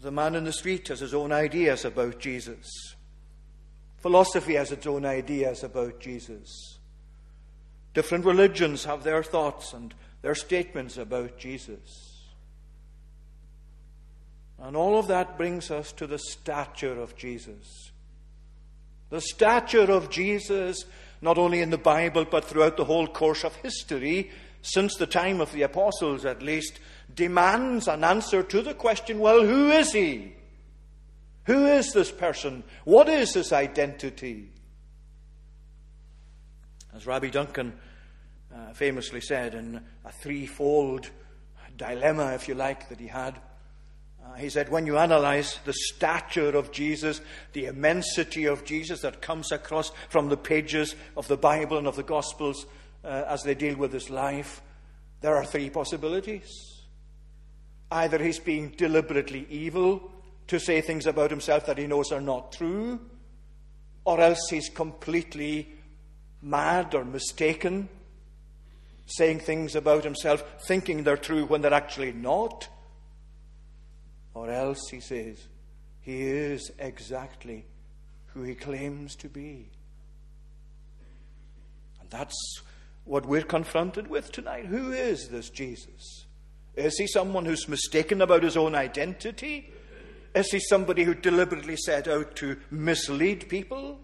The 0.01 0.11
man 0.11 0.35
in 0.35 0.43
the 0.43 0.53
street 0.53 0.87
has 0.89 0.99
his 0.99 1.15
own 1.15 1.31
ideas 1.31 1.83
about 1.83 2.19
Jesus. 2.19 2.67
Philosophy 3.97 4.53
has 4.53 4.71
its 4.71 4.85
own 4.85 5.03
ideas 5.03 5.63
about 5.63 5.99
Jesus. 5.99 6.76
Different 7.97 8.25
religions 8.25 8.85
have 8.85 9.03
their 9.03 9.23
thoughts 9.23 9.73
and 9.73 9.91
their 10.21 10.35
statements 10.35 10.97
about 10.97 11.39
Jesus. 11.39 12.27
And 14.59 14.75
all 14.75 14.99
of 14.99 15.07
that 15.07 15.35
brings 15.35 15.71
us 15.71 15.93
to 15.93 16.05
the 16.05 16.19
stature 16.19 17.01
of 17.01 17.15
Jesus. 17.15 17.89
The 19.09 19.19
stature 19.19 19.91
of 19.91 20.11
Jesus 20.11 20.85
not 21.21 21.39
only 21.39 21.59
in 21.59 21.71
the 21.71 21.79
Bible, 21.79 22.23
but 22.23 22.45
throughout 22.45 22.77
the 22.77 22.85
whole 22.85 23.07
course 23.07 23.43
of 23.43 23.55
history, 23.55 24.29
since 24.61 24.95
the 24.97 25.07
time 25.07 25.41
of 25.41 25.51
the 25.51 25.63
apostles 25.63 26.23
at 26.23 26.43
least, 26.43 26.79
demands 27.15 27.87
an 27.87 28.03
answer 28.03 28.43
to 28.43 28.61
the 28.61 28.75
question 28.75 29.17
well, 29.17 29.43
who 29.43 29.71
is 29.71 29.91
he? 29.91 30.35
Who 31.45 31.65
is 31.65 31.93
this 31.93 32.11
person? 32.11 32.63
What 32.83 33.09
is 33.09 33.33
his 33.33 33.51
identity? 33.51 34.51
As 36.95 37.07
Rabbi 37.07 37.29
Duncan 37.29 37.73
uh, 38.57 38.73
famously 38.73 39.21
said 39.21 39.53
in 39.53 39.81
a 40.05 40.11
threefold 40.11 41.09
dilemma, 41.77 42.33
if 42.33 42.47
you 42.47 42.55
like, 42.55 42.89
that 42.89 42.99
he 42.99 43.07
had, 43.07 43.39
uh, 44.25 44.33
he 44.33 44.49
said, 44.49 44.69
when 44.69 44.85
you 44.85 44.97
analyze 44.97 45.59
the 45.65 45.73
stature 45.73 46.55
of 46.57 46.71
Jesus, 46.71 47.21
the 47.53 47.65
immensity 47.65 48.45
of 48.45 48.65
Jesus 48.65 49.01
that 49.01 49.21
comes 49.21 49.51
across 49.51 49.91
from 50.09 50.29
the 50.29 50.37
pages 50.37 50.95
of 51.15 51.27
the 51.27 51.37
Bible 51.37 51.77
and 51.77 51.87
of 51.87 51.95
the 51.95 52.03
Gospels 52.03 52.65
uh, 53.03 53.25
as 53.27 53.43
they 53.43 53.55
deal 53.55 53.77
with 53.77 53.93
his 53.93 54.09
life, 54.09 54.61
there 55.21 55.35
are 55.35 55.45
three 55.45 55.69
possibilities. 55.69 56.49
Either 57.91 58.17
he's 58.17 58.39
being 58.39 58.69
deliberately 58.71 59.45
evil 59.49 60.11
to 60.47 60.59
say 60.59 60.81
things 60.81 61.05
about 61.05 61.29
himself 61.29 61.65
that 61.65 61.77
he 61.77 61.87
knows 61.87 62.11
are 62.11 62.21
not 62.21 62.51
true, 62.51 62.99
or 64.03 64.19
else 64.19 64.49
he's 64.49 64.69
completely 64.69 65.69
mad 66.41 66.95
or 66.95 67.05
mistaken, 67.05 67.89
saying 69.07 69.39
things 69.39 69.75
about 69.75 70.03
himself, 70.03 70.43
thinking 70.67 71.03
they're 71.03 71.17
true 71.17 71.45
when 71.45 71.61
they're 71.61 71.73
actually 71.73 72.11
not. 72.11 72.67
Or 74.33 74.51
else, 74.51 74.89
he 74.91 74.99
says, 74.99 75.47
he 76.01 76.21
is 76.21 76.71
exactly 76.77 77.65
who 78.27 78.43
he 78.43 78.53
claims 78.53 79.15
to 79.15 79.27
be. 79.27 79.71
And 81.99 82.09
that's 82.09 82.61
what 83.03 83.25
we're 83.25 83.41
confronted 83.41 84.07
with 84.07 84.31
tonight. 84.31 84.65
Who 84.65 84.91
is 84.91 85.29
this 85.29 85.49
Jesus? 85.49 86.25
Is 86.75 86.97
he 86.97 87.07
someone 87.07 87.45
who's 87.45 87.67
mistaken 87.67 88.21
about 88.21 88.43
his 88.43 88.55
own 88.55 88.75
identity? 88.75 89.71
Is 90.35 90.51
he 90.51 90.59
somebody 90.59 91.03
who 91.03 91.15
deliberately 91.15 91.75
set 91.75 92.07
out 92.07 92.35
to 92.35 92.57
mislead 92.69 93.49
people, 93.49 93.99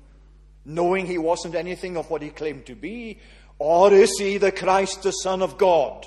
knowing 0.66 1.06
he 1.06 1.20
wasn't 1.20 1.54
anything 1.54 1.96
of 1.96 2.10
what 2.10 2.24
he 2.24 2.30
claimed 2.30 2.66
to 2.66 2.76
be? 2.76 3.20
Or 3.66 3.94
is 3.94 4.20
he 4.20 4.40
the 4.40 4.52
Christ, 4.52 5.04
the 5.04 5.12
Son 5.12 5.42
of 5.42 5.58
God? 5.58 6.06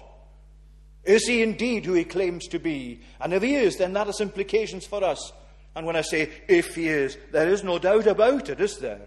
Is 1.04 1.26
he 1.26 1.42
indeed 1.42 1.86
who 1.86 1.94
he 1.94 2.04
claims 2.04 2.46
to 2.48 2.58
be? 2.58 3.00
And 3.18 3.32
if 3.32 3.42
he 3.42 3.54
is, 3.54 3.78
then 3.78 3.94
that 3.94 4.08
has 4.08 4.20
implications 4.20 4.84
for 4.84 5.02
us. 5.02 5.32
And 5.74 5.86
when 5.86 5.96
I 5.96 6.02
say 6.02 6.30
if 6.48 6.74
he 6.74 6.88
is, 6.88 7.16
there 7.32 7.48
is 7.48 7.64
no 7.64 7.78
doubt 7.78 8.08
about 8.08 8.50
it, 8.50 8.60
is 8.60 8.76
there? 8.76 9.00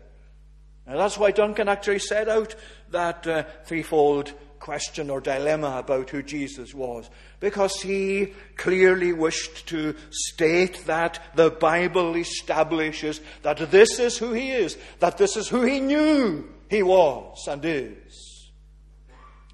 And 0.88 1.00
that's 1.00 1.20
why 1.20 1.30
Duncan 1.30 1.70
actually 1.70 2.00
set 2.00 2.28
out 2.28 2.56
that 2.90 3.28
uh, 3.28 3.44
threefold 3.66 4.34
question 4.58 5.12
or 5.12 5.22
dilemma 5.22 5.76
about 5.78 6.10
who 6.10 6.24
Jesus 6.24 6.74
was. 6.74 7.08
Because 7.40 7.80
he 7.80 8.34
clearly 8.56 9.14
wished 9.14 9.68
to 9.68 9.96
state 10.10 10.88
that 10.88 11.22
the 11.36 11.52
Bible 11.52 12.16
establishes 12.16 13.22
that 13.44 13.70
this 13.70 14.00
is 14.00 14.18
who 14.18 14.34
he 14.34 14.50
is, 14.50 14.76
that 15.02 15.20
this 15.20 15.38
is 15.38 15.50
who 15.50 15.62
he 15.62 15.80
knew 15.80 16.50
he 16.68 16.82
was 16.82 17.48
and 17.48 17.64
is. 17.64 18.29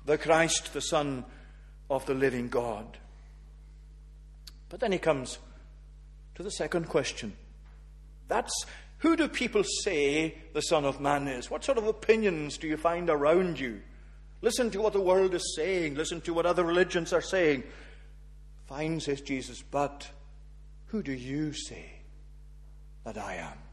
The 0.05 0.17
Christ, 0.17 0.73
the 0.73 0.81
Son 0.81 1.25
of 1.89 2.05
the 2.05 2.13
living 2.13 2.49
God. 2.49 2.97
But 4.69 4.79
then 4.79 4.91
he 4.91 4.97
comes 4.97 5.39
to 6.35 6.43
the 6.43 6.51
second 6.51 6.89
question. 6.89 7.33
That's 8.27 8.65
who 8.99 9.15
do 9.15 9.27
people 9.27 9.63
say 9.83 10.35
the 10.53 10.61
Son 10.61 10.85
of 10.85 10.99
Man 10.99 11.27
is? 11.27 11.49
What 11.49 11.63
sort 11.63 11.77
of 11.77 11.87
opinions 11.87 12.57
do 12.57 12.67
you 12.67 12.77
find 12.77 13.09
around 13.09 13.59
you? 13.59 13.81
Listen 14.41 14.69
to 14.71 14.81
what 14.81 14.93
the 14.93 15.01
world 15.01 15.33
is 15.33 15.55
saying. 15.55 15.95
Listen 15.95 16.21
to 16.21 16.33
what 16.33 16.45
other 16.45 16.63
religions 16.63 17.13
are 17.13 17.21
saying. 17.21 17.63
Fine, 18.65 18.99
says 18.99 19.21
Jesus, 19.21 19.61
but 19.61 20.09
who 20.87 21.03
do 21.03 21.13
you 21.13 21.53
say 21.53 22.01
that 23.03 23.17
I 23.17 23.35
am? 23.35 23.64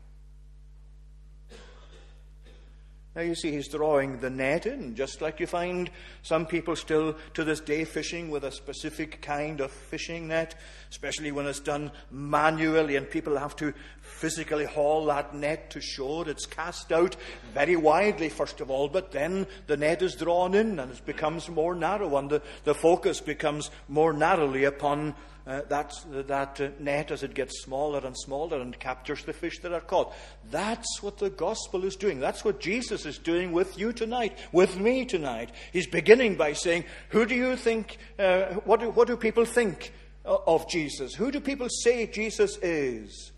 Now 3.15 3.21
you 3.21 3.35
see, 3.35 3.53
he's 3.53 3.69
drawing 3.69 4.21
the 4.21 4.31
net 4.31 4.65
in, 4.65 4.95
just 4.95 5.21
like 5.21 5.39
you 5.39 5.47
find 5.47 5.91
some 6.23 6.47
people 6.47 6.75
still 6.75 7.15
to 7.35 7.45
this 7.45 7.61
day 7.61 7.85
fishing 7.85 8.31
with 8.31 8.43
a 8.43 8.51
specific 8.51 9.21
kind 9.21 9.61
of 9.61 9.71
fishing 9.71 10.29
net, 10.29 10.55
especially 10.91 11.31
when 11.31 11.47
it's 11.47 11.61
done 11.61 11.93
manually 12.11 12.97
and 12.97 13.11
people 13.11 13.37
have 13.37 13.55
to 13.57 13.75
physically 14.01 14.65
haul 14.65 15.05
that 15.07 15.35
net 15.35 15.69
to 15.73 15.81
shore. 15.83 16.27
It's 16.27 16.47
cast 16.47 16.91
out 16.91 17.17
very 17.53 17.77
widely, 17.77 18.31
first 18.31 18.63
of 18.63 18.71
all, 18.71 18.89
but 18.89 19.13
then 19.13 19.47
the 19.67 19.77
net 19.77 20.01
is 20.01 20.15
drawn 20.15 20.55
in 20.55 20.79
and 20.79 20.91
it 20.91 21.05
becomes 21.05 21.51
more 21.51 21.75
narrow 21.75 22.17
and 22.17 22.31
the, 22.31 22.41
the 22.65 22.75
focus 22.75 23.21
becomes 23.21 23.71
more 23.89 24.15
narrowly 24.15 24.65
upon 24.65 25.15
uh, 25.47 25.63
that, 25.69 25.93
that 26.29 26.61
uh, 26.61 26.69
net 26.79 27.11
as 27.11 27.23
it 27.23 27.35
gets 27.35 27.63
smaller 27.63 28.01
and 28.05 28.17
smaller 28.17 28.61
and 28.61 28.79
captures 28.79 29.25
the 29.25 29.33
fish 29.33 29.59
that 29.61 29.73
are 29.73 29.81
caught. 29.81 30.15
That's 30.51 31.03
what 31.03 31.19
the 31.19 31.31
gospel 31.31 31.85
is 31.85 31.97
doing. 31.97 32.21
That's 32.21 32.45
what 32.45 32.61
Jesus 32.61 33.07
is 33.07 33.19
doing 33.19 33.53
with 33.53 33.79
you 33.79 33.93
tonight, 33.93 34.39
with 34.53 34.79
me 34.79 35.05
tonight. 35.05 35.51
He's 35.73 35.87
beginning 35.89 36.37
by 36.37 36.53
saying, 36.53 36.85
Who 37.09 37.27
do 37.27 37.35
you 37.35 37.57
think, 37.57 37.99
uh, 38.19 38.55
what, 38.65 38.81
do, 38.81 38.91
what 38.91 39.09
do 39.09 39.17
people 39.17 39.45
think 39.45 39.93
of 40.25 40.69
Jesus? 40.69 41.15
Who 41.15 41.33
do 41.33 41.41
people 41.41 41.69
say 41.69 42.07
Jesus 42.07 42.57
is? 42.59 43.33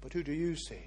But 0.00 0.12
who 0.12 0.22
do 0.22 0.32
you 0.32 0.56
say? 0.56 0.84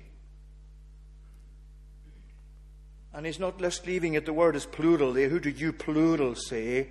And 3.14 3.26
he's 3.26 3.40
not 3.40 3.60
just 3.60 3.88
leaving 3.88 4.14
it, 4.14 4.26
the 4.26 4.34
word 4.34 4.56
is 4.56 4.66
plural 4.66 5.12
there. 5.14 5.28
Who 5.28 5.40
do 5.40 5.50
you 5.50 5.74
plural 5.74 6.36
say? 6.36 6.90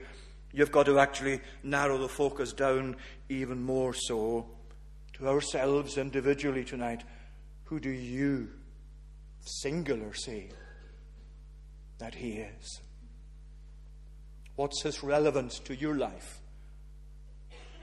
You've 0.57 0.73
got 0.73 0.87
to 0.87 0.99
actually 0.99 1.43
narrow 1.63 1.99
the 1.99 2.09
focus 2.09 2.55
down 2.55 2.97
even 3.29 3.63
more 3.63 3.93
so 3.93 4.47
to 5.13 5.29
ourselves 5.29 5.99
individually 5.99 6.65
tonight. 6.65 7.05
Who 7.65 7.79
do 7.79 7.91
you, 7.91 8.49
singular, 9.41 10.15
say 10.15 10.49
that 11.99 12.15
He 12.15 12.39
is? 12.39 12.81
What's 14.55 14.81
His 14.81 15.03
relevance 15.03 15.59
to 15.59 15.75
your 15.77 15.95
life? 15.95 16.41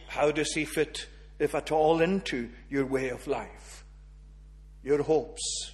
How 0.07 0.31
does 0.31 0.51
He 0.53 0.65
fit, 0.65 1.07
if 1.37 1.53
at 1.53 1.71
all, 1.71 2.01
into 2.01 2.49
your 2.71 2.87
way 2.87 3.09
of 3.09 3.27
life? 3.27 3.85
Your 4.81 5.03
hopes, 5.03 5.73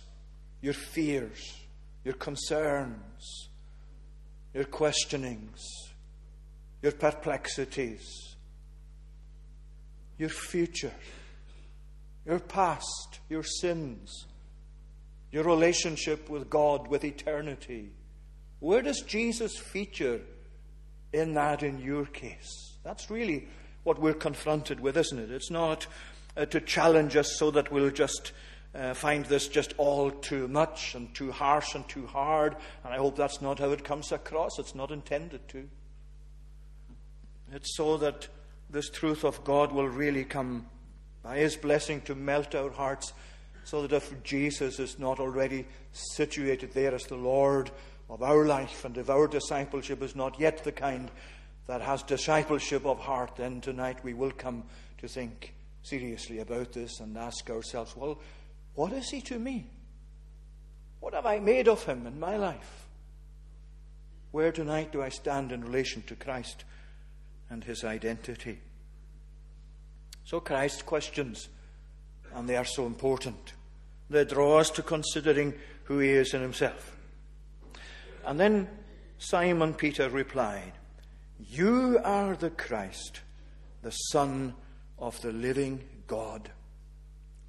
your 0.60 0.74
fears, 0.74 1.62
your 2.04 2.16
concerns, 2.16 3.48
your 4.54 4.66
questionings 4.66 5.89
your 6.82 6.92
perplexities, 6.92 8.36
your 10.18 10.30
future, 10.30 10.94
your 12.26 12.40
past, 12.40 13.20
your 13.30 13.44
sins, 13.44 14.28
your 15.32 15.44
relationship 15.44 16.30
with 16.30 16.50
God, 16.50 16.88
with 16.88 17.04
eternity. 17.04 17.92
Where 18.60 18.82
does 18.82 19.02
Jesus 19.02 19.58
feature 19.58 20.22
in 21.14 21.34
that 21.36 21.64
in 21.64 21.80
your 21.80 22.06
case? 22.06 22.78
That's 22.84 23.10
really 23.10 23.48
what 23.84 24.00
we're 24.00 24.14
confronted 24.14 24.80
with, 24.80 24.98
isn't 24.98 25.20
it? 25.20 25.32
It's 25.32 25.52
not 25.52 25.88
uh, 26.36 26.46
to 26.46 26.60
challenge 26.62 27.16
us 27.16 27.38
so 27.38 27.52
that 27.52 27.72
we'll 27.72 27.92
just 27.92 28.32
uh, 28.76 28.94
find 28.94 29.26
this 29.26 29.48
just 29.48 29.74
all 29.78 30.12
too 30.12 30.48
much 30.48 30.96
and 30.96 31.14
too 31.16 31.32
harsh 31.32 31.76
and 31.76 31.88
too 31.88 32.06
hard. 32.06 32.56
And 32.84 32.94
I 32.94 32.98
hope 32.98 33.16
that's 33.16 33.42
not 33.42 33.60
how 33.60 33.72
it 33.72 33.84
comes 33.84 34.12
across. 34.12 34.60
It's 34.60 34.76
not 34.76 34.92
intended 34.92 35.48
to. 35.50 35.70
It's 37.52 37.76
so 37.76 37.98
that 37.98 38.28
this 38.70 38.90
truth 38.90 39.24
of 39.24 39.44
God 39.44 39.72
will 39.72 39.90
really 39.90 40.24
come 40.24 40.68
by 41.24 41.38
His 41.38 41.56
blessing 41.56 42.02
to 42.02 42.16
melt 42.16 42.54
our 42.56 42.70
hearts, 42.70 43.14
so 43.64 43.82
that 43.82 43.96
if 43.96 44.24
Jesus 44.24 44.80
is 44.80 45.00
not 45.00 45.20
already 45.20 45.66
situated 45.92 46.74
there 46.74 46.94
as 46.94 47.04
the 47.04 47.16
Lord 47.16 47.72
of 48.10 48.24
our 48.24 48.46
life, 48.46 48.86
and 48.86 48.98
if 48.98 49.10
our 49.10 49.28
discipleship 49.28 50.02
is 50.02 50.16
not 50.16 50.40
yet 50.40 50.64
the 50.64 50.72
kind 50.72 51.12
that 51.68 51.82
has 51.82 52.04
discipleship 52.04 52.86
of 52.86 53.00
heart, 53.00 53.36
then 53.36 53.62
tonight 53.62 54.04
we 54.04 54.14
will 54.14 54.32
come 54.32 54.64
to 55.00 55.08
think 55.08 55.54
seriously 55.84 56.40
about 56.40 56.74
this 56.74 57.00
and 57.00 57.18
ask 57.18 57.50
ourselves, 57.50 57.96
well, 57.96 58.20
what 58.76 58.94
is 58.94 59.10
He 59.10 59.22
to 59.22 59.40
me? 59.40 59.70
What 61.00 61.14
have 61.14 61.26
I 61.26 61.40
made 61.40 61.68
of 61.68 61.84
Him 61.84 62.06
in 62.06 62.20
my 62.20 62.38
life? 62.38 62.88
Where 64.32 64.52
tonight 64.52 64.92
do 64.92 65.02
I 65.02 65.10
stand 65.10 65.52
in 65.52 65.64
relation 65.64 66.04
to 66.04 66.16
Christ? 66.16 66.64
And 67.50 67.64
his 67.64 67.84
identity. 67.84 68.60
So 70.26 70.40
Christ 70.40 70.86
questions, 70.86 71.50
and 72.34 72.48
they 72.48 72.56
are 72.56 72.66
so 72.66 72.86
important. 72.86 73.54
They 74.10 74.26
draw 74.26 74.60
us 74.60 74.70
to 74.72 74.84
considering 74.84 75.54
who 75.86 76.00
he 76.00 76.10
is 76.10 76.34
in 76.34 76.42
himself. 76.42 76.96
And 78.26 78.40
then 78.40 78.68
Simon 79.18 79.74
Peter 79.74 80.10
replied, 80.10 80.74
You 81.50 82.00
are 82.04 82.36
the 82.36 82.52
Christ, 82.52 83.22
the 83.82 83.92
Son 83.92 84.54
of 85.00 85.20
the 85.22 85.32
living 85.32 85.84
God. 86.08 86.52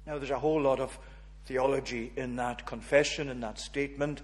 Now, 0.07 0.17
there's 0.17 0.31
a 0.31 0.39
whole 0.39 0.61
lot 0.61 0.79
of 0.79 0.97
theology 1.45 2.11
in 2.15 2.35
that 2.37 2.65
confession, 2.65 3.29
in 3.29 3.39
that 3.41 3.59
statement. 3.59 4.21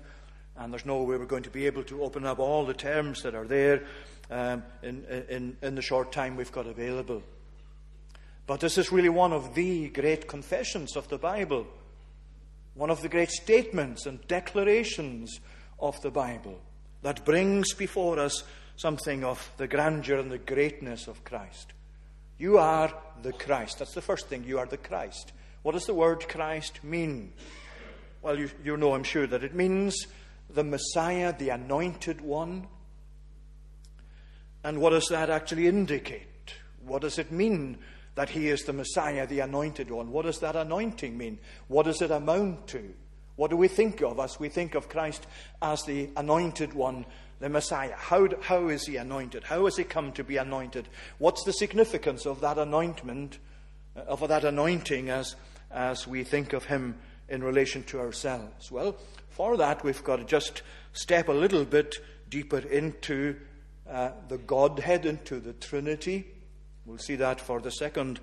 And 0.55 0.73
there's 0.73 0.85
no 0.85 1.03
way 1.03 1.17
we're 1.17 1.25
going 1.25 1.43
to 1.43 1.49
be 1.49 1.67
able 1.67 1.83
to 1.83 2.03
open 2.03 2.25
up 2.25 2.39
all 2.39 2.65
the 2.65 2.73
terms 2.73 3.21
that 3.21 3.35
are 3.35 3.45
there 3.45 3.83
um, 4.29 4.63
in, 4.83 5.05
in, 5.29 5.57
in 5.61 5.75
the 5.75 5.81
short 5.81 6.11
time 6.11 6.35
we've 6.35 6.51
got 6.51 6.67
available. 6.67 7.23
But 8.45 8.61
this 8.61 8.77
is 8.77 8.91
really 8.91 9.09
one 9.09 9.33
of 9.33 9.55
the 9.55 9.89
great 9.89 10.27
confessions 10.27 10.95
of 10.95 11.07
the 11.09 11.17
Bible, 11.17 11.67
one 12.75 12.89
of 12.89 13.01
the 13.01 13.09
great 13.09 13.29
statements 13.29 14.05
and 14.05 14.25
declarations 14.27 15.39
of 15.79 16.01
the 16.01 16.11
Bible 16.11 16.59
that 17.01 17.25
brings 17.25 17.73
before 17.73 18.19
us 18.19 18.43
something 18.75 19.23
of 19.23 19.51
the 19.57 19.67
grandeur 19.67 20.19
and 20.19 20.31
the 20.31 20.37
greatness 20.37 21.07
of 21.07 21.23
Christ. 21.23 21.73
You 22.37 22.57
are 22.57 22.93
the 23.23 23.33
Christ. 23.33 23.79
That's 23.79 23.93
the 23.93 24.01
first 24.01 24.27
thing. 24.27 24.43
You 24.43 24.59
are 24.59 24.65
the 24.65 24.77
Christ. 24.77 25.33
What 25.63 25.71
does 25.73 25.85
the 25.85 25.93
word 25.93 26.27
Christ 26.29 26.83
mean? 26.83 27.33
Well, 28.21 28.37
you, 28.37 28.49
you 28.63 28.77
know, 28.77 28.93
I'm 28.93 29.03
sure, 29.03 29.27
that 29.27 29.43
it 29.43 29.55
means 29.55 29.95
the 30.49 30.63
Messiah, 30.63 31.33
the 31.37 31.49
anointed 31.49 32.21
one. 32.21 32.67
And 34.63 34.79
what 34.79 34.89
does 34.91 35.07
that 35.07 35.29
actually 35.29 35.67
indicate? 35.67 36.53
What 36.85 37.01
does 37.01 37.19
it 37.19 37.31
mean 37.31 37.77
that 38.15 38.29
he 38.29 38.49
is 38.49 38.63
the 38.63 38.73
Messiah, 38.73 39.27
the 39.27 39.41
anointed 39.41 39.91
one? 39.91 40.11
What 40.11 40.25
does 40.25 40.39
that 40.39 40.55
anointing 40.55 41.17
mean? 41.17 41.37
What 41.67 41.85
does 41.85 42.01
it 42.01 42.11
amount 42.11 42.67
to? 42.69 42.93
What 43.35 43.51
do 43.51 43.57
we 43.57 43.67
think 43.67 44.01
of 44.01 44.19
as 44.19 44.39
we 44.39 44.49
think 44.49 44.73
of 44.73 44.89
Christ 44.89 45.27
as 45.61 45.83
the 45.83 46.09
anointed 46.17 46.73
one, 46.73 47.05
the 47.39 47.49
Messiah? 47.49 47.93
How, 47.95 48.27
how 48.41 48.69
is 48.69 48.87
he 48.87 48.97
anointed? 48.97 49.43
How 49.43 49.65
has 49.65 49.77
he 49.77 49.83
come 49.83 50.11
to 50.13 50.23
be 50.23 50.37
anointed? 50.37 50.87
What's 51.19 51.43
the 51.43 51.53
significance 51.53 52.25
of 52.25 52.41
that 52.41 52.57
anointment, 52.57 53.37
uh, 53.95 53.99
of 54.01 54.27
that 54.27 54.43
anointing 54.43 55.09
as, 55.09 55.35
as 55.69 56.07
we 56.07 56.23
think 56.23 56.53
of 56.53 56.65
him 56.65 56.97
in 57.29 57.43
relation 57.43 57.83
to 57.83 57.99
ourselves? 57.99 58.71
Well, 58.71 58.97
for 59.29 59.55
that, 59.57 59.83
we've 59.83 60.03
got 60.03 60.15
to 60.15 60.25
just 60.25 60.63
step 60.93 61.27
a 61.27 61.33
little 61.33 61.63
bit 61.63 61.97
deeper 62.29 62.57
into 62.57 63.35
uh, 63.89 64.11
the 64.27 64.37
Godhead, 64.37 65.05
into 65.05 65.39
the 65.39 65.53
Trinity. 65.53 66.25
We'll 66.85 66.97
see 66.97 67.15
that 67.17 67.41
for 67.41 67.59
the 67.59 67.71
second 67.71 68.19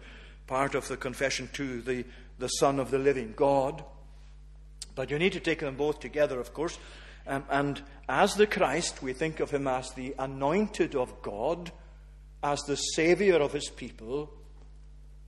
part 0.46 0.74
of 0.74 0.88
the 0.88 0.96
confession 0.96 1.48
to 1.54 1.80
the, 1.82 2.04
the 2.38 2.48
Son 2.48 2.78
of 2.78 2.90
the 2.90 2.98
living 2.98 3.34
God. 3.36 3.84
But 4.94 5.10
you 5.10 5.18
need 5.18 5.32
to 5.32 5.40
take 5.40 5.60
them 5.60 5.76
both 5.76 6.00
together, 6.00 6.38
of 6.38 6.54
course. 6.54 6.78
Um, 7.26 7.44
and 7.50 7.82
as 8.08 8.34
the 8.34 8.46
Christ, 8.46 9.02
we 9.02 9.12
think 9.12 9.40
of 9.40 9.50
him 9.50 9.66
as 9.66 9.90
the 9.92 10.14
anointed 10.18 10.94
of 10.94 11.22
God, 11.22 11.72
as 12.42 12.60
the 12.62 12.76
Savior 12.76 13.36
of 13.36 13.52
his 13.52 13.70
people, 13.70 14.30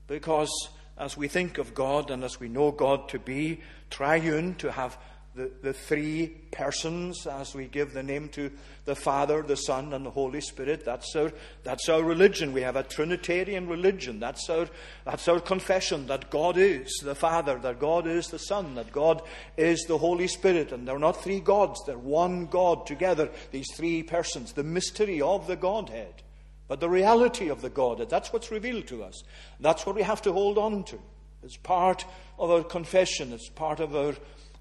because 0.07 0.51
as 0.99 1.17
we 1.17 1.29
think 1.29 1.59
of 1.59 1.75
God 1.75 2.11
and 2.11 2.23
as 2.23 2.39
we 2.39 2.49
know 2.49 2.71
God 2.71 3.09
to 3.11 3.19
be 3.19 3.61
triune, 3.91 4.55
to 4.57 4.73
have 4.73 4.99
the, 5.37 5.51
the 5.63 5.73
three 5.73 6.29
persons 6.51 7.27
as 7.27 7.55
we 7.55 7.67
give 7.67 7.93
the 7.93 8.03
name 8.03 8.29
to 8.31 8.51
the 8.87 8.95
Father, 8.95 9.43
the 9.43 9.57
Son, 9.57 9.93
and 9.93 10.07
the 10.07 10.11
Holy 10.11 10.41
Spirit. 10.41 10.85
That's 10.85 11.15
our, 11.15 11.31
that's 11.63 11.89
our 11.89 12.03
religion. 12.03 12.53
We 12.53 12.63
have 12.63 12.77
a 12.77 12.83
Trinitarian 12.83 13.69
religion. 13.69 14.19
That's 14.19 14.49
our, 14.49 14.69
that's 15.05 15.29
our 15.29 15.41
confession 15.41 16.07
that 16.07 16.31
God 16.31 16.57
is 16.57 16.91
the 17.03 17.15
Father, 17.15 17.59
that 17.59 17.79
God 17.79 18.07
is 18.07 18.29
the 18.29 18.39
Son, 18.39 18.75
that 18.77 18.91
God 18.93 19.23
is 19.57 19.85
the 19.87 19.99
Holy 19.99 20.27
Spirit. 20.27 20.73
And 20.73 20.89
they're 20.89 20.99
not 20.99 21.23
three 21.23 21.41
gods, 21.41 21.83
they're 21.87 21.99
one 21.99 22.47
God 22.47 22.87
together, 22.87 23.29
these 23.53 23.69
three 23.75 24.03
persons, 24.03 24.55
the 24.55 24.65
mystery 24.65 25.21
of 25.21 25.47
the 25.47 25.57
Godhead. 25.57 26.23
But 26.69 26.81
the 26.81 26.89
reality 26.89 27.49
of 27.49 27.61
the 27.61 27.71
Godhead, 27.71 28.09
that's 28.09 28.33
what's 28.33 28.51
revealed 28.51 28.87
to 28.89 29.05
us. 29.05 29.23
That's 29.61 29.85
what 29.85 29.95
we 29.95 30.03
have 30.03 30.23
to 30.23 30.33
hold 30.33 30.59
on 30.59 30.85
to. 30.85 30.99
It's 31.43 31.57
part 31.57 32.05
of 32.39 32.51
our 32.51 32.65
confession, 32.65 33.33
it's 33.33 33.49
part 33.49 33.81
of 33.81 33.95
our 33.95 34.15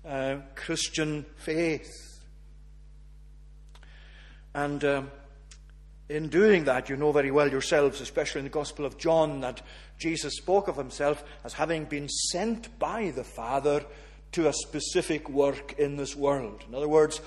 uh, 0.07 0.37
Christian 0.55 1.25
faith. 1.37 1.91
And 4.53 4.83
um, 4.85 5.11
in 6.07 6.29
doing 6.29 6.65
that, 6.65 6.89
you 6.89 6.95
know 6.95 7.11
very 7.11 7.31
well 7.31 7.49
yourselves, 7.49 8.01
especially 8.01 8.39
in 8.39 8.45
the 8.45 8.51
Gospel 8.51 8.85
of 8.85 8.97
John, 8.97 9.41
that 9.41 9.61
Jesus 9.97 10.37
spoke 10.37 10.67
of 10.67 10.77
himself 10.77 11.23
as 11.43 11.53
having 11.53 11.85
been 11.85 12.07
sent 12.07 12.77
by 12.79 13.11
the 13.11 13.23
Father 13.23 13.83
to 14.33 14.47
a 14.47 14.53
specific 14.53 15.29
work 15.29 15.73
in 15.79 15.97
this 15.97 16.15
world. 16.15 16.63
In 16.67 16.75
other 16.75 16.87
words, 16.87 17.21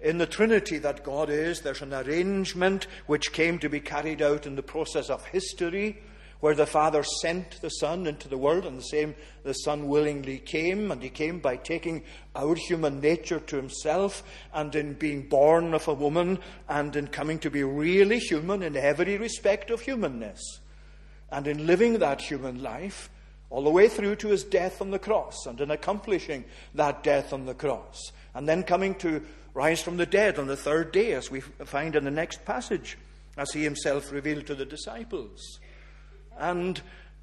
in 0.00 0.18
the 0.18 0.26
Trinity 0.26 0.78
that 0.78 1.04
God 1.04 1.30
is, 1.30 1.60
there's 1.60 1.82
an 1.82 1.94
arrangement 1.94 2.86
which 3.06 3.32
came 3.32 3.58
to 3.60 3.68
be 3.68 3.80
carried 3.80 4.20
out 4.20 4.46
in 4.46 4.56
the 4.56 4.62
process 4.62 5.08
of 5.08 5.24
history 5.26 6.02
where 6.44 6.54
the 6.54 6.66
Father 6.66 7.02
sent 7.02 7.58
the 7.62 7.70
Son 7.70 8.06
into 8.06 8.28
the 8.28 8.36
world, 8.36 8.66
and 8.66 8.76
the 8.76 8.82
same 8.82 9.14
the 9.44 9.54
Son 9.54 9.88
willingly 9.88 10.36
came, 10.36 10.90
and 10.90 11.02
he 11.02 11.08
came 11.08 11.38
by 11.38 11.56
taking 11.56 12.02
our 12.36 12.54
human 12.54 13.00
nature 13.00 13.40
to 13.40 13.56
himself, 13.56 14.22
and 14.52 14.74
in 14.74 14.92
being 14.92 15.26
born 15.26 15.72
of 15.72 15.88
a 15.88 15.94
woman, 15.94 16.38
and 16.68 16.94
in 16.96 17.06
coming 17.06 17.38
to 17.38 17.50
be 17.50 17.64
really 17.64 18.18
human 18.18 18.62
in 18.62 18.76
every 18.76 19.16
respect 19.16 19.70
of 19.70 19.80
humanness, 19.80 20.60
and 21.32 21.46
in 21.46 21.66
living 21.66 21.98
that 21.98 22.20
human 22.20 22.62
life 22.62 23.08
all 23.48 23.64
the 23.64 23.70
way 23.70 23.88
through 23.88 24.14
to 24.14 24.28
his 24.28 24.44
death 24.44 24.82
on 24.82 24.90
the 24.90 24.98
cross, 24.98 25.46
and 25.46 25.62
in 25.62 25.70
accomplishing 25.70 26.44
that 26.74 27.02
death 27.02 27.32
on 27.32 27.46
the 27.46 27.54
cross, 27.54 28.12
and 28.34 28.46
then 28.46 28.62
coming 28.62 28.94
to 28.96 29.24
rise 29.54 29.80
from 29.80 29.96
the 29.96 30.04
dead 30.04 30.38
on 30.38 30.46
the 30.46 30.58
third 30.58 30.92
day, 30.92 31.14
as 31.14 31.30
we 31.30 31.40
find 31.40 31.96
in 31.96 32.04
the 32.04 32.10
next 32.10 32.44
passage, 32.44 32.98
as 33.38 33.50
he 33.52 33.62
himself 33.64 34.12
revealed 34.12 34.46
to 34.46 34.54
the 34.54 34.66
disciples. 34.66 35.58
And 36.38 36.80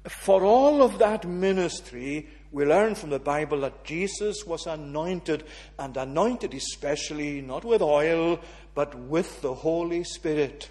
for 0.08 0.44
all 0.44 0.82
of 0.82 0.98
that 0.98 1.26
ministry, 1.26 2.28
we 2.50 2.66
learn 2.66 2.94
from 2.94 3.10
the 3.10 3.18
Bible 3.18 3.60
that 3.60 3.84
Jesus 3.84 4.44
was 4.46 4.66
anointed, 4.66 5.44
and 5.78 5.96
anointed 5.96 6.52
especially 6.54 7.40
not 7.40 7.64
with 7.64 7.80
oil, 7.80 8.40
but 8.74 8.94
with 8.94 9.40
the 9.40 9.54
Holy 9.54 10.04
Spirit. 10.04 10.70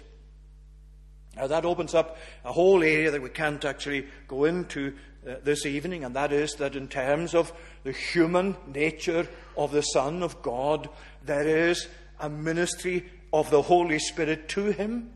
Now, 1.36 1.46
that 1.46 1.64
opens 1.64 1.94
up 1.94 2.18
a 2.44 2.52
whole 2.52 2.82
area 2.82 3.10
that 3.10 3.22
we 3.22 3.30
can't 3.30 3.64
actually 3.64 4.06
go 4.28 4.44
into 4.44 4.94
uh, 5.26 5.36
this 5.42 5.64
evening, 5.64 6.04
and 6.04 6.14
that 6.14 6.32
is 6.32 6.54
that 6.54 6.76
in 6.76 6.88
terms 6.88 7.34
of 7.34 7.52
the 7.84 7.92
human 7.92 8.56
nature 8.66 9.26
of 9.56 9.72
the 9.72 9.82
Son 9.82 10.22
of 10.22 10.42
God, 10.42 10.88
there 11.24 11.68
is 11.68 11.88
a 12.20 12.28
ministry 12.28 13.10
of 13.32 13.50
the 13.50 13.62
Holy 13.62 13.98
Spirit 13.98 14.48
to 14.50 14.66
him, 14.72 15.10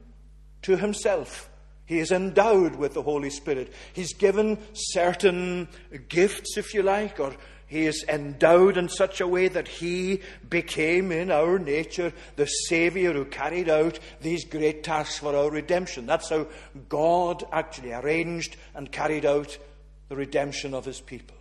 to 0.62 0.77
himself. 0.77 1.51
He 1.87 2.01
is 2.01 2.11
endowed 2.11 2.77
with 2.77 2.94
the 2.94 3.03
Holy 3.03 3.31
Spirit. 3.31 3.72
He's 3.92 4.12
given 4.12 4.59
certain 4.72 5.68
gifts, 6.09 6.59
if 6.59 6.75
you 6.75 6.83
like, 6.83 7.20
or 7.20 7.35
he 7.68 7.87
is 7.87 8.05
endowed 8.09 8.77
in 8.77 8.88
such 8.88 9.20
a 9.20 9.27
way 9.27 9.49
that 9.49 9.66
he 9.66 10.20
became 10.49 11.11
in 11.11 11.31
our 11.31 11.59
nature 11.59 12.12
the 12.37 12.46
Savior 12.46 13.12
who 13.12 13.25
carried 13.25 13.68
out 13.68 13.99
these 14.20 14.44
great 14.44 14.85
tasks 14.85 15.18
for 15.18 15.35
our 15.35 15.51
redemption. 15.51 16.07
That's 16.07 16.31
how 16.31 16.46
God 16.88 17.44
actually 17.53 17.92
arranged 17.92 18.57
and 18.75 18.90
carried 18.90 19.25
out 19.25 19.59
the 20.09 20.16
redemption 20.16 20.75
of 20.75 20.85
his 20.85 21.01
people. 21.01 21.37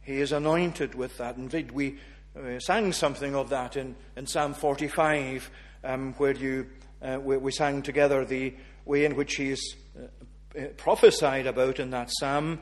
He 0.00 0.20
is 0.20 0.32
anointed 0.32 0.94
with 0.94 1.18
that. 1.18 1.36
Indeed, 1.36 1.72
we 1.72 1.98
uh, 2.34 2.58
sang 2.60 2.94
something 2.94 3.34
of 3.34 3.50
that 3.50 3.76
in, 3.76 3.94
in 4.16 4.26
Psalm 4.26 4.54
45 4.54 5.50
um, 5.84 6.14
where 6.14 6.34
you, 6.34 6.66
uh, 7.02 7.18
we, 7.22 7.36
we, 7.36 7.52
sang 7.52 7.82
together 7.82 8.24
the 8.24 8.54
way 8.84 9.04
in 9.04 9.16
which 9.16 9.36
he 9.36 9.50
is 9.50 9.76
uh, 9.98 10.66
prophesied 10.76 11.46
about 11.46 11.78
in 11.78 11.90
that 11.90 12.10
psalm 12.18 12.60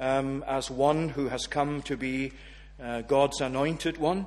um, 0.00 0.44
as 0.46 0.70
one 0.70 1.08
who 1.08 1.28
has 1.28 1.46
come 1.46 1.82
to 1.82 1.96
be 1.96 2.32
uh, 2.82 3.02
God's 3.02 3.40
anointed 3.40 3.98
one. 3.98 4.26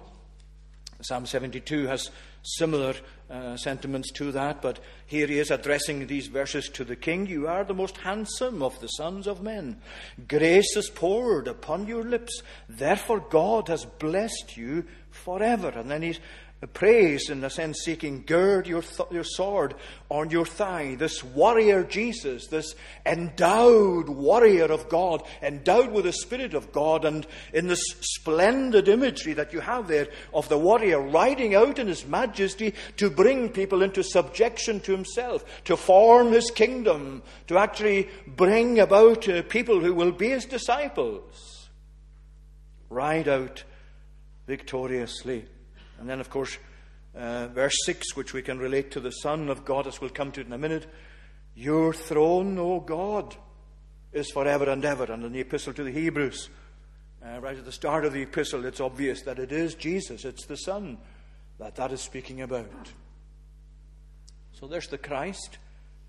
Psalm 1.01 1.25
72 1.25 1.87
has 1.87 2.11
similar 2.43 2.93
uh, 3.29 3.55
sentiments 3.55 4.11
to 4.11 4.31
that, 4.31 4.61
but 4.61 4.79
here 5.05 5.27
he 5.27 5.39
is 5.39 5.51
addressing 5.51 6.07
these 6.07 6.27
verses 6.27 6.69
to 6.69 6.83
the 6.83 6.95
king. 6.95 7.25
You 7.25 7.47
are 7.47 7.63
the 7.63 7.73
most 7.73 7.97
handsome 7.97 8.61
of 8.61 8.79
the 8.81 8.87
sons 8.87 9.27
of 9.27 9.41
men. 9.41 9.81
Grace 10.27 10.75
is 10.75 10.89
poured 10.89 11.47
upon 11.47 11.87
your 11.87 12.03
lips. 12.03 12.41
Therefore, 12.67 13.19
God 13.19 13.67
has 13.67 13.85
blessed 13.85 14.57
you 14.57 14.85
forever. 15.09 15.69
And 15.69 15.89
then 15.89 16.01
he's 16.01 16.19
praise, 16.67 17.31
in 17.31 17.43
a 17.43 17.49
sense, 17.49 17.79
seeking, 17.83 18.23
gird 18.23 18.67
your, 18.67 18.83
th- 18.83 19.09
your 19.09 19.23
sword 19.23 19.73
on 20.09 20.29
your 20.29 20.45
thigh. 20.45 20.93
This 20.93 21.23
warrior 21.23 21.83
Jesus, 21.83 22.47
this 22.47 22.75
endowed 23.03 24.09
warrior 24.09 24.65
of 24.65 24.87
God, 24.87 25.23
endowed 25.41 25.91
with 25.91 26.05
the 26.05 26.13
Spirit 26.13 26.53
of 26.53 26.71
God, 26.71 27.03
and 27.03 27.25
in 27.51 27.67
this 27.67 27.83
splendid 28.01 28.87
imagery 28.87 29.33
that 29.33 29.53
you 29.53 29.59
have 29.59 29.87
there 29.87 30.07
of 30.35 30.49
the 30.49 30.57
warrior 30.57 31.01
riding 31.01 31.55
out 31.55 31.79
in 31.79 31.87
his 31.87 32.05
majesty 32.05 32.75
to 32.97 33.09
bring 33.09 33.49
people 33.49 33.81
into 33.81 34.03
subjection 34.03 34.79
to 34.81 34.91
himself, 34.91 35.43
to 35.63 35.75
form 35.75 36.31
his 36.31 36.51
kingdom, 36.51 37.23
to 37.47 37.57
actually 37.57 38.07
bring 38.27 38.79
about 38.79 39.27
uh, 39.27 39.41
people 39.43 39.79
who 39.79 39.95
will 39.95 40.11
be 40.11 40.29
his 40.29 40.45
disciples. 40.45 41.69
Ride 42.89 43.27
out 43.27 43.63
victoriously. 44.45 45.45
And 46.01 46.09
then, 46.09 46.19
of 46.19 46.31
course, 46.31 46.57
uh, 47.15 47.47
verse 47.47 47.77
6, 47.85 48.15
which 48.15 48.33
we 48.33 48.41
can 48.41 48.57
relate 48.57 48.89
to 48.91 48.99
the 48.99 49.11
Son 49.11 49.49
of 49.49 49.63
God, 49.63 49.85
as 49.85 50.01
we'll 50.01 50.09
come 50.09 50.31
to 50.31 50.41
in 50.41 50.51
a 50.51 50.57
minute. 50.57 50.87
Your 51.53 51.93
throne, 51.93 52.57
O 52.57 52.79
God, 52.79 53.35
is 54.11 54.31
forever 54.31 54.67
and 54.67 54.83
ever. 54.83 55.03
And 55.03 55.23
in 55.23 55.31
the 55.31 55.41
Epistle 55.41 55.73
to 55.73 55.83
the 55.83 55.91
Hebrews, 55.91 56.49
Uh, 57.23 57.39
right 57.39 57.55
at 57.55 57.65
the 57.65 57.71
start 57.71 58.03
of 58.03 58.13
the 58.13 58.23
epistle, 58.23 58.65
it's 58.65 58.79
obvious 58.81 59.21
that 59.21 59.37
it 59.37 59.51
is 59.51 59.75
Jesus, 59.75 60.25
it's 60.25 60.47
the 60.47 60.55
Son 60.55 60.97
that 61.59 61.75
that 61.75 61.91
is 61.91 62.01
speaking 62.01 62.41
about. 62.41 62.91
So 64.53 64.65
there's 64.65 64.87
the 64.87 64.97
Christ, 64.97 65.59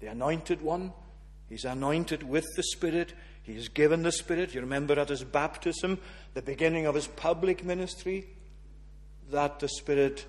the 0.00 0.06
anointed 0.06 0.62
one. 0.62 0.94
He's 1.50 1.66
anointed 1.66 2.22
with 2.22 2.46
the 2.56 2.62
Spirit. 2.62 3.12
He 3.42 3.56
is 3.56 3.68
given 3.68 4.04
the 4.04 4.12
Spirit. 4.12 4.54
You 4.54 4.62
remember 4.62 4.98
at 4.98 5.10
his 5.10 5.22
baptism, 5.22 5.98
the 6.32 6.40
beginning 6.40 6.86
of 6.86 6.94
his 6.94 7.08
public 7.08 7.62
ministry, 7.62 8.28
that 9.32 9.58
the 9.58 9.68
Spirit, 9.68 10.24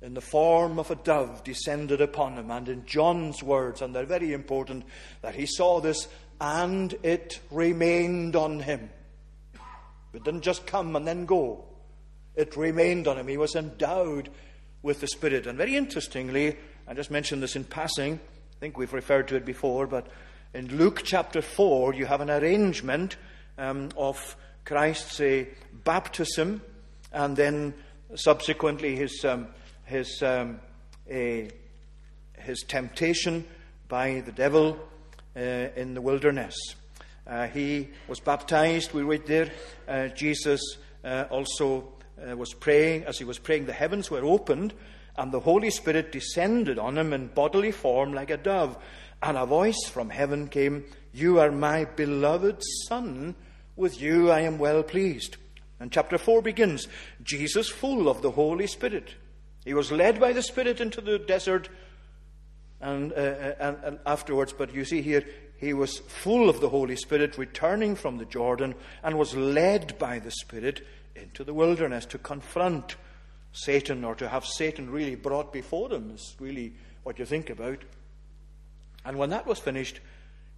in 0.00 0.14
the 0.14 0.20
form 0.20 0.78
of 0.78 0.90
a 0.90 0.96
dove, 0.96 1.44
descended 1.44 2.00
upon 2.00 2.34
him. 2.34 2.50
And 2.50 2.68
in 2.68 2.84
John's 2.84 3.42
words, 3.42 3.80
and 3.80 3.94
they're 3.94 4.04
very 4.04 4.32
important, 4.32 4.84
that 5.22 5.34
he 5.34 5.46
saw 5.46 5.80
this 5.80 6.08
and 6.40 6.94
it 7.02 7.40
remained 7.50 8.34
on 8.34 8.60
him. 8.60 8.90
It 10.12 10.24
didn't 10.24 10.42
just 10.42 10.66
come 10.66 10.96
and 10.96 11.06
then 11.06 11.24
go. 11.24 11.64
It 12.34 12.56
remained 12.56 13.06
on 13.06 13.18
him. 13.18 13.28
He 13.28 13.36
was 13.36 13.54
endowed 13.54 14.28
with 14.82 15.00
the 15.00 15.06
Spirit. 15.06 15.46
And 15.46 15.56
very 15.56 15.76
interestingly, 15.76 16.56
I 16.88 16.94
just 16.94 17.10
mentioned 17.10 17.42
this 17.42 17.56
in 17.56 17.64
passing. 17.64 18.14
I 18.14 18.58
think 18.60 18.76
we've 18.76 18.92
referred 18.92 19.28
to 19.28 19.36
it 19.36 19.44
before, 19.44 19.86
but 19.86 20.08
in 20.54 20.76
Luke 20.76 21.02
chapter 21.04 21.40
4, 21.40 21.94
you 21.94 22.06
have 22.06 22.20
an 22.20 22.30
arrangement 22.30 23.16
um, 23.56 23.90
of 23.96 24.36
Christ's 24.64 25.46
baptism 25.84 26.62
and 27.12 27.36
then 27.36 27.74
subsequently 28.14 28.96
his, 28.96 29.24
um, 29.24 29.48
his, 29.84 30.22
um, 30.22 30.60
uh, 31.10 31.48
his 32.38 32.64
temptation 32.66 33.44
by 33.88 34.20
the 34.20 34.32
devil 34.32 34.78
uh, 35.36 35.40
in 35.40 35.94
the 35.94 36.00
wilderness. 36.00 36.56
Uh, 37.26 37.46
he 37.46 37.88
was 38.08 38.20
baptized, 38.20 38.92
we 38.92 39.02
read 39.02 39.26
there. 39.26 39.50
Uh, 39.86 40.08
Jesus 40.08 40.60
uh, 41.04 41.24
also 41.30 41.92
uh, 42.30 42.36
was 42.36 42.52
praying. 42.52 43.04
As 43.04 43.18
he 43.18 43.24
was 43.24 43.38
praying, 43.38 43.66
the 43.66 43.72
heavens 43.72 44.10
were 44.10 44.24
opened, 44.24 44.74
and 45.16 45.30
the 45.30 45.40
Holy 45.40 45.70
Spirit 45.70 46.10
descended 46.10 46.78
on 46.78 46.98
him 46.98 47.12
in 47.12 47.28
bodily 47.28 47.70
form 47.70 48.12
like 48.12 48.30
a 48.30 48.36
dove. 48.36 48.76
And 49.22 49.36
a 49.36 49.46
voice 49.46 49.88
from 49.88 50.10
heaven 50.10 50.48
came, 50.48 50.84
You 51.12 51.38
are 51.38 51.52
my 51.52 51.84
beloved 51.84 52.60
Son, 52.88 53.36
with 53.76 54.00
you 54.00 54.30
I 54.30 54.40
am 54.40 54.58
well 54.58 54.82
pleased. 54.82 55.36
And 55.82 55.90
chapter 55.90 56.16
4 56.16 56.42
begins 56.42 56.86
Jesus, 57.24 57.68
full 57.68 58.08
of 58.08 58.22
the 58.22 58.30
Holy 58.30 58.68
Spirit. 58.68 59.16
He 59.64 59.74
was 59.74 59.90
led 59.90 60.20
by 60.20 60.32
the 60.32 60.40
Spirit 60.40 60.80
into 60.80 61.00
the 61.00 61.18
desert 61.18 61.68
and, 62.80 63.12
uh, 63.12 63.54
and, 63.58 63.76
and 63.82 63.98
afterwards, 64.06 64.52
but 64.52 64.72
you 64.72 64.84
see 64.84 65.02
here, 65.02 65.24
he 65.56 65.72
was 65.72 65.98
full 65.98 66.48
of 66.48 66.60
the 66.60 66.68
Holy 66.68 66.94
Spirit, 66.94 67.36
returning 67.36 67.96
from 67.96 68.18
the 68.18 68.24
Jordan, 68.24 68.76
and 69.02 69.18
was 69.18 69.34
led 69.34 69.98
by 69.98 70.20
the 70.20 70.30
Spirit 70.30 70.86
into 71.16 71.42
the 71.42 71.52
wilderness 71.52 72.06
to 72.06 72.18
confront 72.18 72.94
Satan, 73.50 74.04
or 74.04 74.14
to 74.14 74.28
have 74.28 74.46
Satan 74.46 74.88
really 74.88 75.16
brought 75.16 75.52
before 75.52 75.90
him, 75.90 76.12
is 76.14 76.36
really 76.38 76.74
what 77.02 77.18
you 77.18 77.24
think 77.24 77.50
about. 77.50 77.82
And 79.04 79.18
when 79.18 79.30
that 79.30 79.48
was 79.48 79.58
finished, 79.58 79.98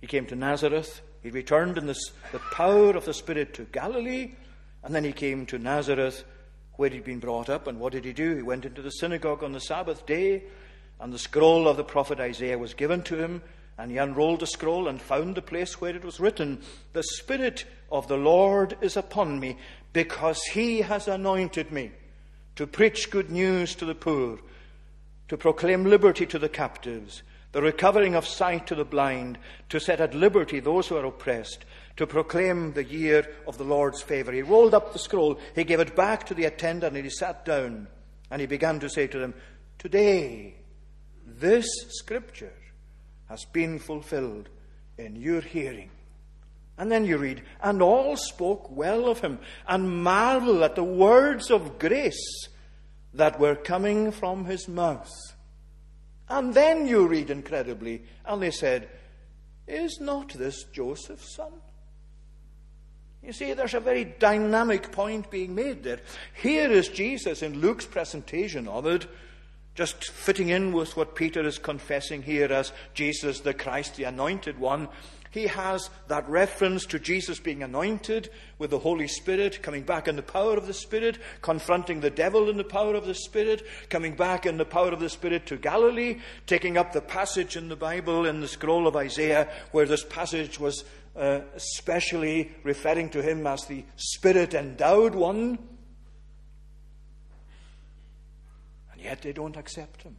he 0.03 0.07
came 0.07 0.27
to 0.27 0.37
Nazareth. 0.37 1.01
He 1.23 1.31
returned 1.31 1.79
in 1.79 1.87
this, 1.87 2.13
the 2.31 2.41
power 2.53 2.91
of 2.91 3.07
the 3.07 3.15
Spirit 3.15 3.55
to 3.55 3.65
Galilee, 3.65 4.33
and 4.85 4.95
then 4.95 5.03
he 5.03 5.13
came 5.13 5.47
to 5.47 5.59
Nazareth, 5.59 6.25
where 6.75 6.91
he'd 6.91 7.05
been 7.05 7.19
brought 7.19 7.49
up. 7.49 7.67
And 7.67 7.81
what 7.81 7.93
did 7.93 8.05
he 8.05 8.13
do? 8.13 8.37
He 8.37 8.43
went 8.43 8.67
into 8.67 8.83
the 8.83 8.91
synagogue 8.91 9.43
on 9.43 9.53
the 9.53 9.61
Sabbath 9.61 10.05
day, 10.05 10.45
and 11.01 11.13
the 11.13 11.19
scroll 11.19 11.67
of 11.67 11.79
the 11.79 11.85
prophet 11.85 12.21
Isaiah 12.21 12.59
was 12.59 12.75
given 12.75 13.03
to 13.05 13.17
him. 13.17 13.43
And 13.79 13.91
he 13.91 13.97
unrolled 13.97 14.41
the 14.41 14.47
scroll 14.47 14.87
and 14.87 15.01
found 15.01 15.35
the 15.35 15.43
place 15.43 15.81
where 15.81 15.97
it 15.97 16.05
was 16.05 16.21
written, 16.21 16.61
The 16.93 17.03
Spirit 17.03 17.65
of 17.91 18.07
the 18.07 18.19
Lord 18.19 18.77
is 18.83 18.97
upon 18.97 19.41
me, 19.41 19.57
because 19.93 20.43
he 20.45 20.83
has 20.83 21.09
anointed 21.09 21.73
me 21.73 21.91
to 22.57 22.67
preach 22.67 23.11
good 23.11 23.31
news 23.31 23.75
to 23.77 23.85
the 23.85 23.95
poor, 23.95 24.39
to 25.29 25.37
proclaim 25.37 25.85
liberty 25.85 26.27
to 26.27 26.39
the 26.39 26.49
captives, 26.49 27.23
the 27.53 27.63
recovering 27.63 28.15
of 28.15 28.27
sight 28.27 28.67
to 28.67 28.75
the 28.75 28.85
blind, 28.85 29.39
to 29.71 29.81
set 29.81 30.01
at 30.01 30.15
liberty 30.15 30.61
those 30.61 30.89
who 30.89 30.97
are 30.97 31.07
oppressed, 31.07 31.65
to 31.97 32.07
proclaim 32.07 32.73
the 32.73 32.85
year 32.85 33.27
of 33.47 33.59
the 33.59 33.65
Lord's 33.65 34.03
favour. 34.03 34.33
He 34.33 34.43
rolled 34.43 34.75
up 34.75 34.93
the 34.93 34.99
scroll, 34.99 35.39
he 35.55 35.65
gave 35.65 35.81
it 35.81 35.95
back 35.95 36.27
to 36.27 36.35
the 36.35 36.45
attendant, 36.45 36.97
and 36.97 37.05
he 37.05 37.11
sat 37.11 37.45
down, 37.45 37.87
and 38.31 38.41
he 38.41 38.47
began 38.47 38.81
to 38.81 38.89
say 38.89 39.07
to 39.07 39.19
them, 39.19 39.35
Today, 39.79 40.57
this 41.27 41.67
scripture 41.91 42.53
has 43.29 43.45
been 43.53 43.79
fulfilled 43.79 44.49
in 44.99 45.17
your 45.17 45.41
hearing. 45.41 45.91
And 46.77 46.91
then 46.91 47.05
you 47.05 47.19
read, 47.19 47.43
and 47.63 47.81
all 47.81 48.17
spoke 48.17 48.69
well 48.71 49.09
of 49.09 49.21
him 49.21 49.39
and 49.69 50.03
marveled 50.03 50.63
at 50.63 50.75
the 50.75 50.85
words 50.85 51.51
of 51.51 51.79
grace 51.79 52.49
that 53.13 53.39
were 53.39 53.55
coming 53.55 54.11
from 54.11 54.45
his 54.45 54.67
mouth. 54.67 55.13
And 56.29 56.53
then 56.53 56.89
you 56.89 57.07
read 57.07 57.31
incredibly, 57.31 58.03
and 58.25 58.43
they 58.43 58.51
said, 58.51 58.89
Is 59.69 59.99
not 60.01 60.31
this 60.31 60.65
Joseph's 60.65 61.37
son? 61.37 61.53
You 63.25 63.33
see, 63.33 63.55
there's 63.55 63.75
a 63.75 63.81
very 63.81 64.05
dynamic 64.05 64.93
point 64.93 65.31
being 65.31 65.55
made 65.55 65.83
there. 65.83 66.01
Here 66.35 66.71
is 66.71 66.89
Jesus 66.89 67.43
in 67.43 67.61
Luke's 67.61 67.87
presentation 67.87 68.69
of 68.69 68.87
it 68.87 69.07
just 69.75 70.11
fitting 70.11 70.51
in 70.51 70.73
with 70.73 70.97
what 70.97 71.17
Peter 71.17 71.45
is 71.45 71.59
confessing 71.59 72.23
here 72.23 72.53
as 72.53 72.73
Jesus 72.95 73.41
the 73.41 73.55
Christ, 73.55 73.97
the 73.97 74.05
anointed 74.05 74.59
one. 74.59 74.89
He 75.35 75.49
has 75.49 75.91
that 76.07 76.29
reference 76.29 76.87
to 76.87 77.01
Jesus 77.01 77.41
being 77.41 77.65
anointed 77.65 78.31
with 78.57 78.71
the 78.71 78.79
Holy 78.79 79.09
Spirit, 79.09 79.65
coming 79.65 79.83
back 79.83 80.07
in 80.07 80.15
the 80.15 80.23
power 80.23 80.57
of 80.57 80.69
the 80.69 80.73
Spirit, 80.73 81.19
confronting 81.43 81.99
the 81.99 82.09
devil 82.09 82.49
in 82.49 82.57
the 82.57 82.63
power 82.63 82.95
of 82.95 83.05
the 83.05 83.17
Spirit, 83.17 83.67
coming 83.89 84.15
back 84.15 84.47
in 84.47 84.59
the 84.59 84.65
power 84.65 84.91
of 84.91 85.01
the 85.01 85.09
Spirit 85.09 85.45
to 85.47 85.57
Galilee, 85.57 86.21
taking 86.47 86.79
up 86.79 86.93
the 86.93 87.01
passage 87.01 87.57
in 87.57 87.69
the 87.69 87.75
Bible 87.75 88.27
in 88.27 88.41
the 88.41 88.47
scroll 88.47 88.87
of 88.87 88.95
Isaiah 88.95 89.51
where 89.73 89.87
this 89.87 90.05
passage 90.05 90.61
was 90.61 90.85
uh, 91.17 91.41
specially 91.57 92.53
referring 92.63 93.11
to 93.11 93.21
him 93.21 93.45
as 93.45 93.67
the 93.67 93.85
Spirit 93.97 94.55
endowed 94.55 95.17
one. 95.17 95.59
And 98.93 99.01
yet 99.03 99.23
they 99.23 99.33
don't 99.33 99.57
accept 99.57 100.05
him. 100.05 100.15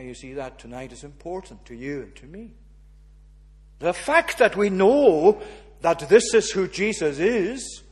You 0.00 0.14
see, 0.14 0.34
that 0.34 0.58
tonight 0.58 0.92
is 0.92 1.04
important 1.04 1.64
to 1.66 1.74
you 1.74 2.02
and 2.02 2.16
to 2.16 2.26
me. 2.26 2.52
The 3.80 3.92
fact 3.92 4.38
that 4.38 4.56
we 4.56 4.70
know 4.70 5.40
that 5.80 6.08
this 6.08 6.34
is 6.34 6.50
who 6.50 6.68
Jesus 6.68 7.18
is, 7.18 7.82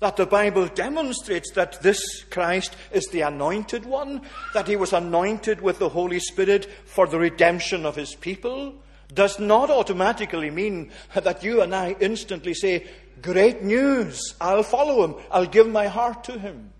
that 0.00 0.16
the 0.16 0.26
Bible 0.26 0.66
demonstrates 0.68 1.52
that 1.52 1.80
this 1.82 2.24
Christ 2.24 2.76
is 2.92 3.06
the 3.06 3.22
anointed 3.22 3.86
one, 3.86 4.22
that 4.52 4.68
he 4.68 4.76
was 4.76 4.92
anointed 4.92 5.60
with 5.60 5.78
the 5.78 5.88
Holy 5.88 6.20
Spirit 6.20 6.66
for 6.84 7.06
the 7.06 7.18
redemption 7.18 7.86
of 7.86 7.96
his 7.96 8.14
people, 8.14 8.74
does 9.14 9.38
not 9.38 9.70
automatically 9.70 10.50
mean 10.50 10.90
that 11.14 11.42
you 11.42 11.62
and 11.62 11.74
I 11.74 11.96
instantly 12.00 12.54
say, 12.54 12.86
Great 13.22 13.62
news, 13.62 14.34
I'll 14.40 14.62
follow 14.62 15.04
him, 15.04 15.14
I'll 15.30 15.46
give 15.46 15.68
my 15.68 15.86
heart 15.86 16.24
to 16.24 16.38
him. 16.38 16.73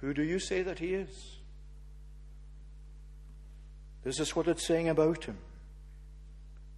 Who 0.00 0.12
do 0.12 0.22
you 0.22 0.38
say 0.38 0.62
that 0.62 0.78
he 0.78 0.94
is? 0.94 1.36
This 4.04 4.20
is 4.20 4.36
what 4.36 4.46
it's 4.46 4.66
saying 4.66 4.88
about 4.88 5.24
him. 5.24 5.38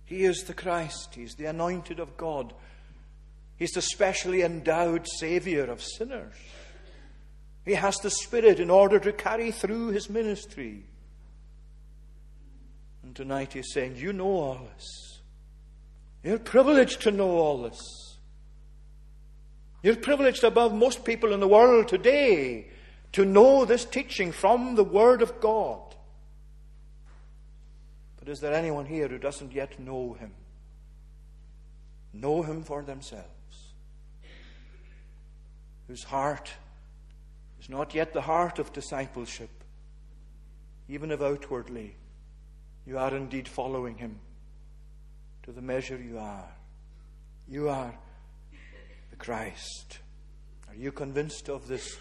He 0.04 0.24
is 0.24 0.44
the 0.44 0.54
Christ, 0.54 1.14
he's 1.14 1.35
the 1.35 1.44
anointed 1.44 2.00
of 2.00 2.16
God, 2.16 2.54
he's 3.57 3.72
the 3.72 3.83
specially 3.83 4.42
endowed 4.42 5.07
Savior 5.18 5.64
of 5.64 5.83
sinners. 5.83 6.33
He 7.66 7.74
has 7.74 7.98
the 7.98 8.09
Spirit 8.09 8.61
in 8.61 8.70
order 8.70 8.98
to 8.98 9.12
carry 9.12 9.50
through 9.50 9.88
his 9.88 10.09
ministry. 10.09 10.85
And 13.02 13.14
tonight 13.14 13.52
he's 13.52 13.74
saying, 13.74 13.96
You 13.96 14.14
know 14.14 14.24
all 14.24 14.68
this. 14.74 15.20
You're 16.24 16.38
privileged 16.38 17.02
to 17.02 17.11
know 17.11 17.31
all 17.33 17.62
this. 17.64 18.16
You're 19.83 19.96
privileged 19.96 20.44
above 20.44 20.72
most 20.72 21.04
people 21.04 21.35
in 21.35 21.40
the 21.40 21.48
world 21.48 21.88
today 21.88 22.68
to 23.12 23.24
know 23.24 23.64
this 23.64 23.84
teaching 23.84 24.32
from 24.32 24.74
the 24.74 24.84
Word 24.84 25.22
of 25.22 25.40
God. 25.40 25.94
But 28.18 28.28
is 28.28 28.40
there 28.40 28.52
anyone 28.52 28.86
here 28.86 29.08
who 29.08 29.18
doesn't 29.18 29.52
yet 29.52 29.78
know 29.78 30.14
Him? 30.14 30.32
Know 32.12 32.42
Him 32.42 32.62
for 32.62 32.82
themselves? 32.82 33.26
Whose 35.86 36.04
heart 36.04 36.50
is 37.60 37.68
not 37.68 37.94
yet 37.94 38.12
the 38.12 38.20
heart 38.20 38.58
of 38.58 38.72
discipleship, 38.72 39.50
even 40.88 41.10
if 41.10 41.22
outwardly 41.22 41.96
you 42.86 42.98
are 42.98 43.14
indeed 43.14 43.48
following 43.48 43.96
Him 43.96 44.18
to 45.44 45.52
the 45.52 45.62
measure 45.62 45.96
you 45.96 46.18
are. 46.18 46.48
You 47.48 47.70
are 47.70 47.94
the 49.10 49.16
Christ. 49.16 49.98
Are 50.68 50.74
you 50.74 50.92
convinced 50.92 51.48
of 51.48 51.66
this 51.68 51.96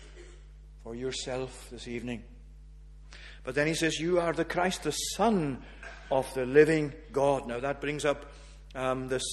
for 0.87 0.95
yourself 0.95 1.67
this 1.69 1.85
evening? 1.85 2.23
But 3.43 3.55
then 3.55 3.67
he 3.67 3.73
says, 3.73 3.99
You 3.99 4.21
are 4.21 4.31
the 4.31 4.45
Christ, 4.45 4.83
the 4.83 4.93
Son 4.93 5.61
of 6.09 6.33
the 6.33 6.45
living 6.45 6.93
God. 7.11 7.45
Now, 7.45 7.59
that 7.59 7.81
brings 7.81 8.05
up 8.05 8.31
um, 8.73 9.09
this 9.09 9.25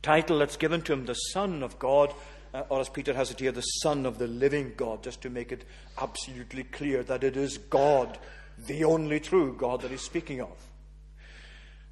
title 0.00 0.38
that's 0.38 0.56
given 0.56 0.80
to 0.82 0.92
him, 0.92 1.06
the 1.06 1.14
Son 1.14 1.64
of 1.64 1.80
God, 1.80 2.14
uh, 2.52 2.62
or 2.68 2.78
as 2.78 2.88
Peter 2.88 3.12
has 3.14 3.32
it 3.32 3.40
here, 3.40 3.50
the 3.50 3.62
Son 3.62 4.06
of 4.06 4.18
the 4.18 4.28
living 4.28 4.74
God, 4.76 5.02
just 5.02 5.22
to 5.22 5.30
make 5.30 5.50
it 5.50 5.64
absolutely 5.98 6.62
clear 6.62 7.02
that 7.02 7.24
it 7.24 7.36
is 7.36 7.58
God, 7.58 8.16
the 8.56 8.84
only 8.84 9.18
true 9.18 9.56
God 9.58 9.80
that 9.80 9.90
he's 9.90 10.02
speaking 10.02 10.40
of. 10.40 10.56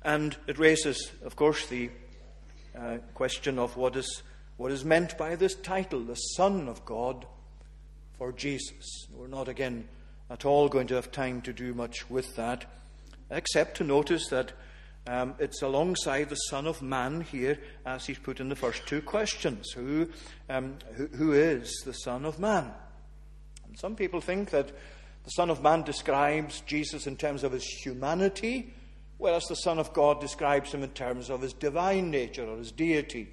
And 0.02 0.36
it 0.46 0.60
raises, 0.60 1.10
of 1.24 1.34
course, 1.34 1.66
the 1.66 1.90
uh, 2.78 2.98
question 3.14 3.58
of 3.58 3.76
what 3.76 3.96
is, 3.96 4.22
what 4.56 4.70
is 4.70 4.84
meant 4.84 5.18
by 5.18 5.34
this 5.34 5.56
title, 5.56 6.04
the 6.04 6.14
Son 6.14 6.68
of 6.68 6.84
God, 6.84 7.26
for 8.22 8.30
Jesus. 8.30 9.08
We're 9.12 9.26
not, 9.26 9.48
again, 9.48 9.88
at 10.30 10.44
all 10.44 10.68
going 10.68 10.86
to 10.86 10.94
have 10.94 11.10
time 11.10 11.42
to 11.42 11.52
do 11.52 11.74
much 11.74 12.08
with 12.08 12.36
that, 12.36 12.66
except 13.32 13.78
to 13.78 13.84
notice 13.84 14.28
that 14.28 14.52
um, 15.08 15.34
it's 15.40 15.60
alongside 15.60 16.28
the 16.28 16.36
Son 16.36 16.68
of 16.68 16.80
Man 16.82 17.22
here, 17.22 17.58
as 17.84 18.06
he's 18.06 18.20
put 18.20 18.38
in 18.38 18.48
the 18.48 18.54
first 18.54 18.86
two 18.86 19.02
questions. 19.02 19.72
Who, 19.72 20.08
um, 20.48 20.76
who, 20.94 21.08
who 21.08 21.32
is 21.32 21.82
the 21.84 21.94
Son 21.94 22.24
of 22.24 22.38
Man? 22.38 22.70
And 23.66 23.76
some 23.76 23.96
people 23.96 24.20
think 24.20 24.50
that 24.50 24.68
the 24.68 25.30
Son 25.30 25.50
of 25.50 25.60
Man 25.60 25.82
describes 25.82 26.60
Jesus 26.60 27.08
in 27.08 27.16
terms 27.16 27.42
of 27.42 27.50
his 27.50 27.64
humanity, 27.64 28.72
whereas 29.18 29.46
the 29.46 29.56
Son 29.56 29.80
of 29.80 29.92
God 29.92 30.20
describes 30.20 30.72
him 30.72 30.84
in 30.84 30.90
terms 30.90 31.28
of 31.28 31.42
his 31.42 31.54
divine 31.54 32.12
nature 32.12 32.46
or 32.46 32.58
his 32.58 32.70
deity. 32.70 33.30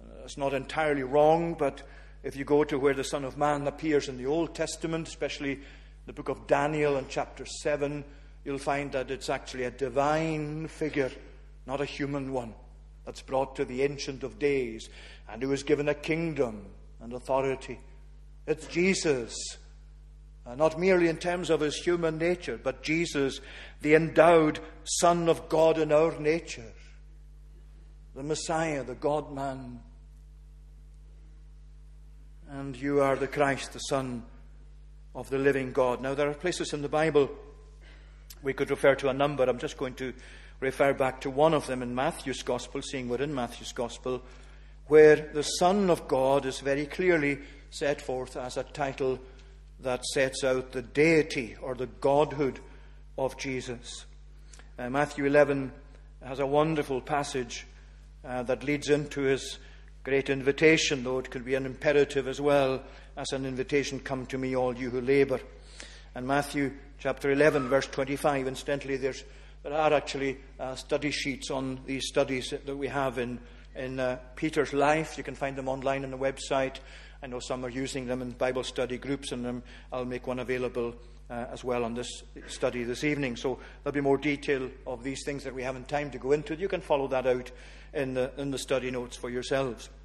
Uh, 0.00 0.22
that's 0.22 0.36
not 0.36 0.52
entirely 0.52 1.04
wrong, 1.04 1.54
but 1.54 1.84
if 2.22 2.36
you 2.36 2.44
go 2.44 2.64
to 2.64 2.78
where 2.78 2.94
the 2.94 3.04
Son 3.04 3.24
of 3.24 3.38
Man 3.38 3.66
appears 3.66 4.08
in 4.08 4.16
the 4.18 4.26
Old 4.26 4.54
Testament, 4.54 5.08
especially 5.08 5.60
the 6.06 6.12
book 6.12 6.28
of 6.28 6.46
Daniel 6.46 6.96
in 6.96 7.06
chapter 7.08 7.44
7, 7.44 8.04
you'll 8.44 8.58
find 8.58 8.92
that 8.92 9.10
it's 9.10 9.28
actually 9.28 9.64
a 9.64 9.70
divine 9.70 10.68
figure, 10.68 11.10
not 11.66 11.80
a 11.80 11.84
human 11.84 12.32
one, 12.32 12.54
that's 13.04 13.22
brought 13.22 13.56
to 13.56 13.64
the 13.64 13.82
Ancient 13.82 14.22
of 14.22 14.38
Days 14.38 14.88
and 15.28 15.42
who 15.42 15.52
is 15.52 15.62
given 15.62 15.88
a 15.88 15.94
kingdom 15.94 16.66
and 17.00 17.12
authority. 17.12 17.78
It's 18.46 18.66
Jesus 18.66 19.36
uh, 20.48 20.54
not 20.54 20.80
merely 20.80 21.08
in 21.08 21.18
terms 21.18 21.50
of 21.50 21.60
his 21.60 21.76
human 21.76 22.16
nature, 22.16 22.58
but 22.62 22.82
Jesus, 22.82 23.40
the 23.82 23.94
endowed 23.94 24.60
Son 24.84 25.28
of 25.28 25.48
God 25.50 25.78
in 25.78 25.92
our 25.92 26.18
nature, 26.18 26.72
the 28.14 28.22
Messiah, 28.22 28.82
the 28.82 28.94
God 28.94 29.30
man. 29.30 29.80
And 32.50 32.74
you 32.74 33.02
are 33.02 33.14
the 33.14 33.26
Christ, 33.26 33.74
the 33.74 33.78
Son 33.78 34.22
of 35.14 35.28
the 35.28 35.36
living 35.36 35.72
God. 35.72 36.00
Now, 36.00 36.14
there 36.14 36.30
are 36.30 36.34
places 36.34 36.72
in 36.72 36.80
the 36.80 36.88
Bible 36.88 37.28
we 38.42 38.54
could 38.54 38.70
refer 38.70 38.94
to 38.94 39.10
a 39.10 39.12
number. 39.12 39.44
I'm 39.44 39.58
just 39.58 39.76
going 39.76 39.94
to 39.94 40.14
refer 40.58 40.94
back 40.94 41.20
to 41.22 41.30
one 41.30 41.52
of 41.52 41.66
them 41.66 41.82
in 41.82 41.94
Matthew's 41.94 42.42
Gospel, 42.42 42.80
seeing 42.80 43.06
we're 43.06 43.20
in 43.20 43.34
Matthew's 43.34 43.72
Gospel, 43.72 44.22
where 44.86 45.30
the 45.34 45.42
Son 45.42 45.90
of 45.90 46.08
God 46.08 46.46
is 46.46 46.60
very 46.60 46.86
clearly 46.86 47.38
set 47.70 48.00
forth 48.00 48.34
as 48.34 48.56
a 48.56 48.62
title 48.62 49.18
that 49.80 50.02
sets 50.06 50.42
out 50.42 50.72
the 50.72 50.82
deity 50.82 51.54
or 51.60 51.74
the 51.74 51.86
godhood 51.86 52.60
of 53.18 53.36
Jesus. 53.36 54.06
Uh, 54.78 54.88
Matthew 54.88 55.26
11 55.26 55.70
has 56.24 56.38
a 56.38 56.46
wonderful 56.46 57.02
passage 57.02 57.66
uh, 58.24 58.42
that 58.44 58.64
leads 58.64 58.88
into 58.88 59.20
his 59.20 59.58
great 60.08 60.30
invitation, 60.30 61.04
though 61.04 61.18
it 61.18 61.30
could 61.30 61.44
be 61.44 61.54
an 61.54 61.66
imperative 61.66 62.28
as 62.28 62.40
well 62.40 62.82
as 63.18 63.30
an 63.32 63.44
invitation 63.44 64.00
come 64.00 64.24
to 64.24 64.38
me, 64.38 64.56
all 64.56 64.74
you 64.74 64.88
who 64.88 65.02
labor. 65.02 65.38
And 66.14 66.26
Matthew 66.26 66.72
chapter 66.98 67.30
11, 67.30 67.68
verse 67.68 67.86
25, 67.88 68.46
incidentally, 68.46 68.96
there's, 68.96 69.22
there 69.62 69.74
are 69.74 69.92
actually 69.92 70.38
uh, 70.58 70.76
study 70.76 71.10
sheets 71.10 71.50
on 71.50 71.80
these 71.84 72.06
studies 72.06 72.54
that 72.64 72.74
we 72.74 72.88
have 72.88 73.18
in, 73.18 73.38
in 73.76 74.00
uh, 74.00 74.18
Peter's 74.34 74.72
life. 74.72 75.18
You 75.18 75.24
can 75.24 75.34
find 75.34 75.56
them 75.56 75.68
online 75.68 76.04
on 76.04 76.10
the 76.10 76.16
website. 76.16 76.76
I 77.22 77.26
know 77.26 77.38
some 77.38 77.62
are 77.66 77.68
using 77.68 78.06
them 78.06 78.22
in 78.22 78.30
Bible 78.30 78.64
study 78.64 78.96
groups, 78.96 79.32
and 79.32 79.46
um, 79.46 79.62
I'll 79.92 80.06
make 80.06 80.26
one 80.26 80.38
available 80.38 80.94
uh, 81.28 81.44
as 81.52 81.64
well 81.64 81.84
on 81.84 81.92
this 81.92 82.22
study 82.46 82.82
this 82.82 83.04
evening. 83.04 83.36
So 83.36 83.58
there'll 83.84 83.92
be 83.92 84.00
more 84.00 84.16
detail 84.16 84.70
of 84.86 85.04
these 85.04 85.22
things 85.26 85.44
that 85.44 85.54
we 85.54 85.64
haven't 85.64 85.86
time 85.86 86.10
to 86.12 86.18
go 86.18 86.32
into. 86.32 86.56
You 86.56 86.68
can 86.68 86.80
follow 86.80 87.08
that 87.08 87.26
out 87.26 87.50
in 87.92 88.14
the, 88.14 88.32
in 88.38 88.50
the 88.50 88.58
study 88.58 88.90
notes 88.90 89.14
for 89.14 89.28
yourselves. 89.28 89.90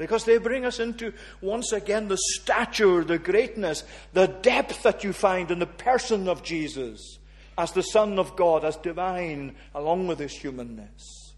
Because 0.00 0.24
they 0.24 0.38
bring 0.38 0.64
us 0.64 0.80
into, 0.80 1.12
once 1.42 1.72
again, 1.72 2.08
the 2.08 2.16
stature, 2.16 3.04
the 3.04 3.18
greatness, 3.18 3.84
the 4.14 4.28
depth 4.28 4.82
that 4.82 5.04
you 5.04 5.12
find 5.12 5.50
in 5.50 5.58
the 5.58 5.66
person 5.66 6.26
of 6.26 6.42
Jesus 6.42 7.18
as 7.58 7.72
the 7.72 7.82
Son 7.82 8.18
of 8.18 8.34
God, 8.34 8.64
as 8.64 8.78
divine, 8.78 9.54
along 9.74 10.06
with 10.06 10.18
his 10.18 10.32
humanness. 10.32 11.34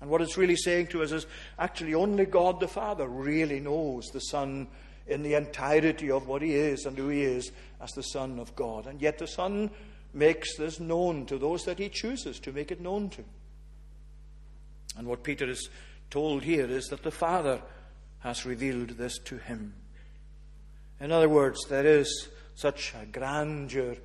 And 0.00 0.10
what 0.10 0.20
it's 0.20 0.36
really 0.36 0.56
saying 0.56 0.88
to 0.88 1.04
us 1.04 1.12
is 1.12 1.26
actually 1.60 1.94
only 1.94 2.24
God 2.24 2.58
the 2.58 2.66
Father 2.66 3.06
really 3.06 3.60
knows 3.60 4.08
the 4.08 4.18
Son 4.18 4.66
in 5.06 5.22
the 5.22 5.34
entirety 5.34 6.10
of 6.10 6.26
what 6.26 6.42
he 6.42 6.56
is 6.56 6.86
and 6.86 6.98
who 6.98 7.06
he 7.06 7.22
is 7.22 7.52
as 7.80 7.92
the 7.92 8.02
Son 8.02 8.40
of 8.40 8.56
God. 8.56 8.88
And 8.88 9.00
yet 9.00 9.18
the 9.18 9.28
Son 9.28 9.70
makes 10.12 10.56
this 10.56 10.80
known 10.80 11.24
to 11.26 11.38
those 11.38 11.64
that 11.66 11.78
he 11.78 11.88
chooses 11.88 12.40
to 12.40 12.52
make 12.52 12.72
it 12.72 12.80
known 12.80 13.10
to. 13.10 13.22
And 14.98 15.06
what 15.06 15.22
Peter 15.22 15.48
is 15.48 15.70
told 16.10 16.42
here 16.42 16.66
is 16.66 16.88
that 16.88 17.02
the 17.02 17.10
Father 17.10 17.60
has 18.20 18.46
revealed 18.46 18.90
this 18.90 19.18
to 19.18 19.38
him. 19.38 19.74
In 21.00 21.12
other 21.12 21.28
words, 21.28 21.64
there 21.68 21.86
is 21.86 22.28
such 22.54 22.94
a 23.00 23.06
grandeur, 23.06 23.96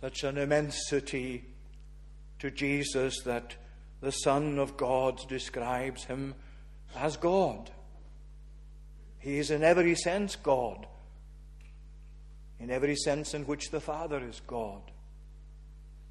such 0.00 0.22
an 0.24 0.38
immensity 0.38 1.44
to 2.38 2.50
Jesus 2.50 3.20
that 3.22 3.56
the 4.00 4.12
Son 4.12 4.58
of 4.58 4.76
God 4.76 5.20
describes 5.28 6.04
him 6.04 6.34
as 6.96 7.16
God. 7.16 7.70
He 9.18 9.38
is 9.38 9.50
in 9.50 9.62
every 9.62 9.94
sense 9.94 10.36
God, 10.36 10.86
in 12.58 12.70
every 12.70 12.96
sense 12.96 13.34
in 13.34 13.46
which 13.46 13.70
the 13.70 13.80
Father 13.80 14.18
is 14.18 14.42
God. 14.46 14.82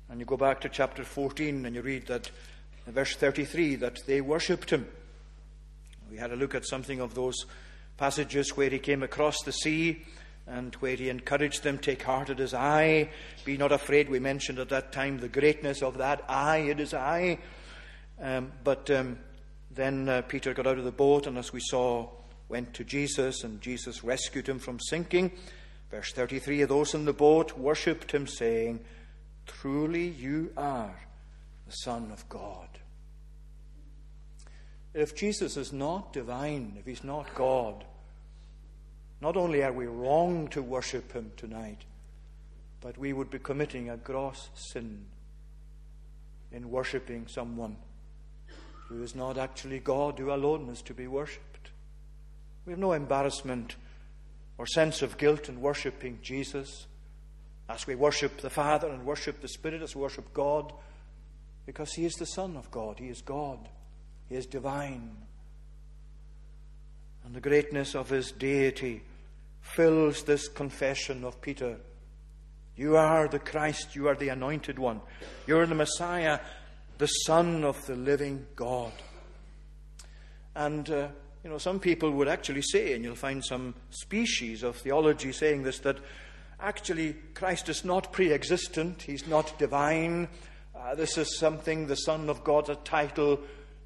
And 0.09 0.19
you 0.19 0.25
go 0.25 0.37
back 0.37 0.61
to 0.61 0.69
chapter 0.69 1.03
14 1.03 1.65
and 1.65 1.75
you 1.75 1.81
read 1.81 2.07
that, 2.07 2.31
verse 2.87 3.15
33, 3.15 3.75
that 3.75 3.99
they 4.05 4.21
worshipped 4.21 4.69
him. 4.69 4.87
We 6.09 6.17
had 6.17 6.31
a 6.31 6.35
look 6.35 6.55
at 6.55 6.65
something 6.65 6.99
of 6.99 7.15
those 7.15 7.45
passages 7.97 8.57
where 8.57 8.69
he 8.69 8.79
came 8.79 9.03
across 9.03 9.41
the 9.43 9.51
sea 9.51 10.03
and 10.47 10.73
where 10.75 10.95
he 10.95 11.09
encouraged 11.09 11.63
them, 11.63 11.77
Take 11.77 12.03
heart, 12.03 12.29
it 12.29 12.39
is 12.39 12.53
I. 12.53 13.09
Be 13.45 13.57
not 13.57 13.71
afraid. 13.71 14.09
We 14.09 14.19
mentioned 14.19 14.59
at 14.59 14.69
that 14.69 14.91
time 14.91 15.19
the 15.19 15.29
greatness 15.29 15.81
of 15.81 15.97
that 15.99 16.23
I, 16.27 16.57
it 16.57 16.79
is 16.79 16.93
I. 16.93 17.37
Um, 18.19 18.51
but 18.63 18.89
um, 18.91 19.17
then 19.69 20.09
uh, 20.09 20.21
Peter 20.23 20.53
got 20.53 20.67
out 20.67 20.77
of 20.77 20.83
the 20.83 20.91
boat, 20.91 21.27
and 21.27 21.37
as 21.37 21.53
we 21.53 21.61
saw, 21.61 22.09
went 22.49 22.73
to 22.73 22.83
Jesus, 22.83 23.43
and 23.43 23.61
Jesus 23.61 24.03
rescued 24.03 24.47
him 24.47 24.59
from 24.59 24.79
sinking. 24.79 25.31
Verse 25.89 26.11
33 26.11 26.61
of 26.63 26.69
those 26.69 26.93
in 26.93 27.05
the 27.05 27.13
boat 27.13 27.57
worshipped 27.57 28.11
him, 28.11 28.27
saying, 28.27 28.79
Truly 29.45 30.07
you 30.07 30.51
are 30.57 30.99
the 31.65 31.71
Son 31.71 32.11
of 32.11 32.27
God. 32.29 32.67
If 34.93 35.15
Jesus 35.15 35.55
is 35.55 35.71
not 35.71 36.13
divine, 36.13 36.75
if 36.77 36.85
he's 36.85 37.03
not 37.03 37.33
God, 37.33 37.85
not 39.21 39.37
only 39.37 39.63
are 39.63 39.71
we 39.71 39.85
wrong 39.85 40.47
to 40.49 40.61
worship 40.61 41.13
him 41.13 41.31
tonight, 41.37 41.85
but 42.81 42.97
we 42.97 43.13
would 43.13 43.29
be 43.29 43.39
committing 43.39 43.89
a 43.89 43.97
gross 43.97 44.49
sin 44.55 45.05
in 46.51 46.71
worshipping 46.71 47.27
someone 47.27 47.77
who 48.89 49.01
is 49.03 49.15
not 49.15 49.37
actually 49.37 49.79
God, 49.79 50.19
who 50.19 50.33
alone 50.33 50.67
is 50.69 50.81
to 50.81 50.93
be 50.93 51.07
worshipped. 51.07 51.69
We 52.65 52.71
have 52.71 52.79
no 52.79 52.93
embarrassment 52.93 53.75
or 54.57 54.65
sense 54.67 55.01
of 55.01 55.17
guilt 55.17 55.47
in 55.47 55.61
worshipping 55.61 56.19
Jesus 56.21 56.87
as 57.69 57.87
we 57.87 57.95
worship 57.95 58.41
the 58.41 58.49
Father 58.49 58.89
and 58.89 59.05
worship 59.05 59.41
the 59.41 59.47
Spirit, 59.47 59.81
as 59.81 59.95
we 59.95 60.01
worship 60.01 60.33
God, 60.33 60.73
because 61.65 61.93
He 61.93 62.05
is 62.05 62.15
the 62.15 62.25
Son 62.25 62.57
of 62.57 62.69
God. 62.69 62.99
He 62.99 63.07
is 63.07 63.21
God. 63.21 63.69
He 64.31 64.37
is 64.37 64.45
divine. 64.45 65.11
And 67.25 67.35
the 67.35 67.41
greatness 67.41 67.95
of 67.95 68.07
His 68.07 68.31
deity 68.31 69.01
fills 69.59 70.23
this 70.23 70.47
confession 70.47 71.25
of 71.25 71.41
Peter 71.41 71.75
You 72.77 72.95
are 72.95 73.27
the 73.27 73.39
Christ, 73.39 73.93
you 73.93 74.07
are 74.07 74.15
the 74.15 74.29
anointed 74.29 74.79
one, 74.79 75.01
you're 75.47 75.65
the 75.65 75.75
Messiah, 75.75 76.39
the 76.97 77.07
Son 77.07 77.65
of 77.65 77.85
the 77.87 77.97
living 77.97 78.45
God. 78.55 78.93
And, 80.55 80.89
uh, 80.89 81.09
you 81.43 81.49
know, 81.49 81.57
some 81.57 81.81
people 81.81 82.11
would 82.11 82.29
actually 82.29 82.61
say, 82.61 82.93
and 82.93 83.03
you'll 83.03 83.15
find 83.15 83.43
some 83.43 83.75
species 83.89 84.63
of 84.63 84.77
theology 84.77 85.33
saying 85.33 85.63
this, 85.63 85.79
that 85.79 85.97
actually 86.57 87.17
Christ 87.33 87.67
is 87.67 87.83
not 87.83 88.13
pre 88.13 88.31
existent, 88.31 89.01
he's 89.01 89.27
not 89.27 89.59
divine. 89.59 90.29
Uh, 90.73 90.95
this 90.95 91.17
is 91.17 91.37
something, 91.37 91.87
the 91.87 91.95
Son 91.95 92.29
of 92.29 92.45
God, 92.45 92.69
a 92.69 92.75
title 92.75 93.41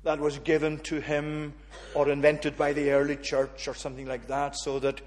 that 0.06 0.20
was 0.20 0.38
given 0.40 0.78
to 0.80 1.02
him 1.02 1.54
or 1.96 2.10
invented 2.10 2.56
by 2.56 2.72
the 2.74 2.92
early 2.92 3.18
church 3.18 3.68
or 3.68 3.74
something 3.74 4.06
like 4.06 4.28
that, 4.28 4.56
so 4.56 4.80
that 4.80 5.02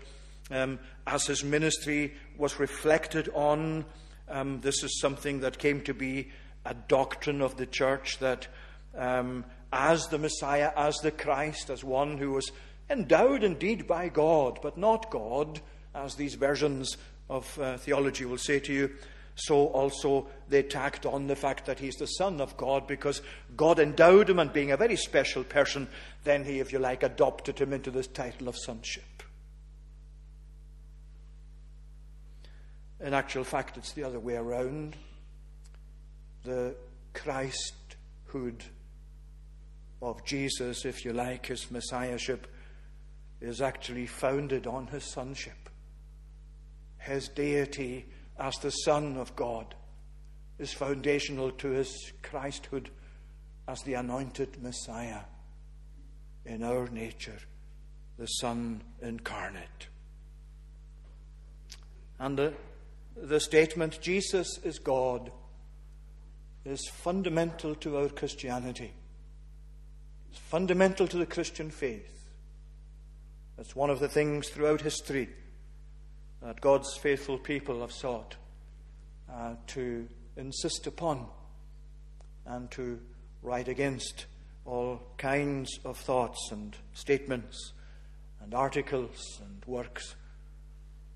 um, 0.50 0.78
as 1.06 1.24
his 1.26 1.44
ministry 1.44 2.12
was 2.36 2.58
reflected 2.58 3.30
on, 3.32 3.84
um, 4.28 4.60
this 4.60 4.82
is 4.82 5.00
something 5.00 5.40
that 5.40 5.58
came 5.58 5.80
to 5.82 5.94
be 5.94 6.30
a 6.66 6.74
doctrine 6.74 7.40
of 7.40 7.56
the 7.56 7.66
church 7.66 8.18
that 8.18 8.48
um, 8.96 9.44
as 9.72 10.08
the 10.08 10.18
Messiah, 10.18 10.72
as 10.76 10.98
the 10.98 11.12
Christ, 11.12 11.70
as 11.70 11.84
one 11.84 12.18
who 12.18 12.32
was 12.32 12.50
endowed 12.90 13.44
indeed 13.44 13.86
by 13.86 14.08
God, 14.08 14.58
but 14.62 14.76
not 14.76 15.10
God, 15.10 15.60
as 15.94 16.16
these 16.16 16.34
versions 16.34 16.96
of 17.30 17.58
uh, 17.60 17.76
theology 17.76 18.24
will 18.24 18.38
say 18.38 18.58
to 18.60 18.72
you, 18.72 18.90
so 19.38 19.68
also 19.68 20.26
they 20.48 20.62
tacked 20.62 21.06
on 21.06 21.28
the 21.28 21.36
fact 21.36 21.66
that 21.66 21.78
he's 21.78 21.94
the 21.94 22.06
Son 22.06 22.40
of 22.40 22.56
God 22.56 22.86
because 22.86 23.22
God 23.56 23.78
endowed 23.78 24.28
him, 24.28 24.38
and 24.38 24.52
being 24.52 24.72
a 24.72 24.76
very 24.76 24.96
special 24.96 25.44
person, 25.44 25.88
then 26.24 26.44
he, 26.44 26.58
if 26.58 26.72
you 26.72 26.80
like, 26.80 27.02
adopted 27.02 27.58
him 27.58 27.72
into 27.72 27.90
this 27.90 28.08
title 28.08 28.48
of 28.48 28.56
sonship. 28.56 29.04
In 33.00 33.14
actual 33.14 33.44
fact, 33.44 33.76
it's 33.76 33.92
the 33.92 34.02
other 34.02 34.18
way 34.18 34.34
around. 34.34 34.96
The 36.44 36.74
Christhood 37.14 38.62
of 40.02 40.24
Jesus, 40.24 40.84
if 40.84 41.04
you 41.04 41.12
like, 41.12 41.46
his 41.46 41.70
messiahship, 41.70 42.48
is 43.40 43.60
actually 43.60 44.06
founded 44.06 44.66
on 44.66 44.88
his 44.88 45.04
sonship. 45.04 45.68
His 46.98 47.28
deity 47.28 48.06
as 48.38 48.56
the 48.56 48.70
Son 48.70 49.16
of 49.16 49.34
God 49.34 49.74
is 50.58 50.72
foundational 50.72 51.50
to 51.52 51.68
his 51.70 52.12
Christhood 52.22 52.88
as 53.66 53.80
the 53.82 53.94
anointed 53.94 54.62
Messiah 54.62 55.20
in 56.44 56.62
our 56.62 56.88
nature, 56.88 57.38
the 58.18 58.26
Son 58.26 58.82
incarnate. 59.02 59.88
And 62.18 62.38
the, 62.38 62.54
the 63.16 63.40
statement, 63.40 64.00
Jesus 64.00 64.58
is 64.64 64.78
God, 64.78 65.30
is 66.64 66.88
fundamental 66.88 67.74
to 67.76 67.98
our 67.98 68.08
Christianity. 68.08 68.92
It's 70.30 70.40
fundamental 70.40 71.06
to 71.08 71.16
the 71.16 71.26
Christian 71.26 71.70
faith. 71.70 72.26
It's 73.58 73.76
one 73.76 73.90
of 73.90 74.00
the 74.00 74.08
things 74.08 74.48
throughout 74.48 74.80
history 74.80 75.28
that 76.42 76.60
God's 76.60 76.96
faithful 76.96 77.38
people 77.38 77.80
have 77.80 77.92
sought 77.92 78.36
uh, 79.32 79.54
to 79.68 80.08
insist 80.36 80.86
upon 80.86 81.26
and 82.46 82.70
to 82.72 83.00
write 83.42 83.68
against 83.68 84.26
all 84.64 85.00
kinds 85.16 85.78
of 85.84 85.96
thoughts 85.96 86.50
and 86.52 86.76
statements 86.92 87.72
and 88.42 88.54
articles 88.54 89.40
and 89.42 89.62
works 89.66 90.14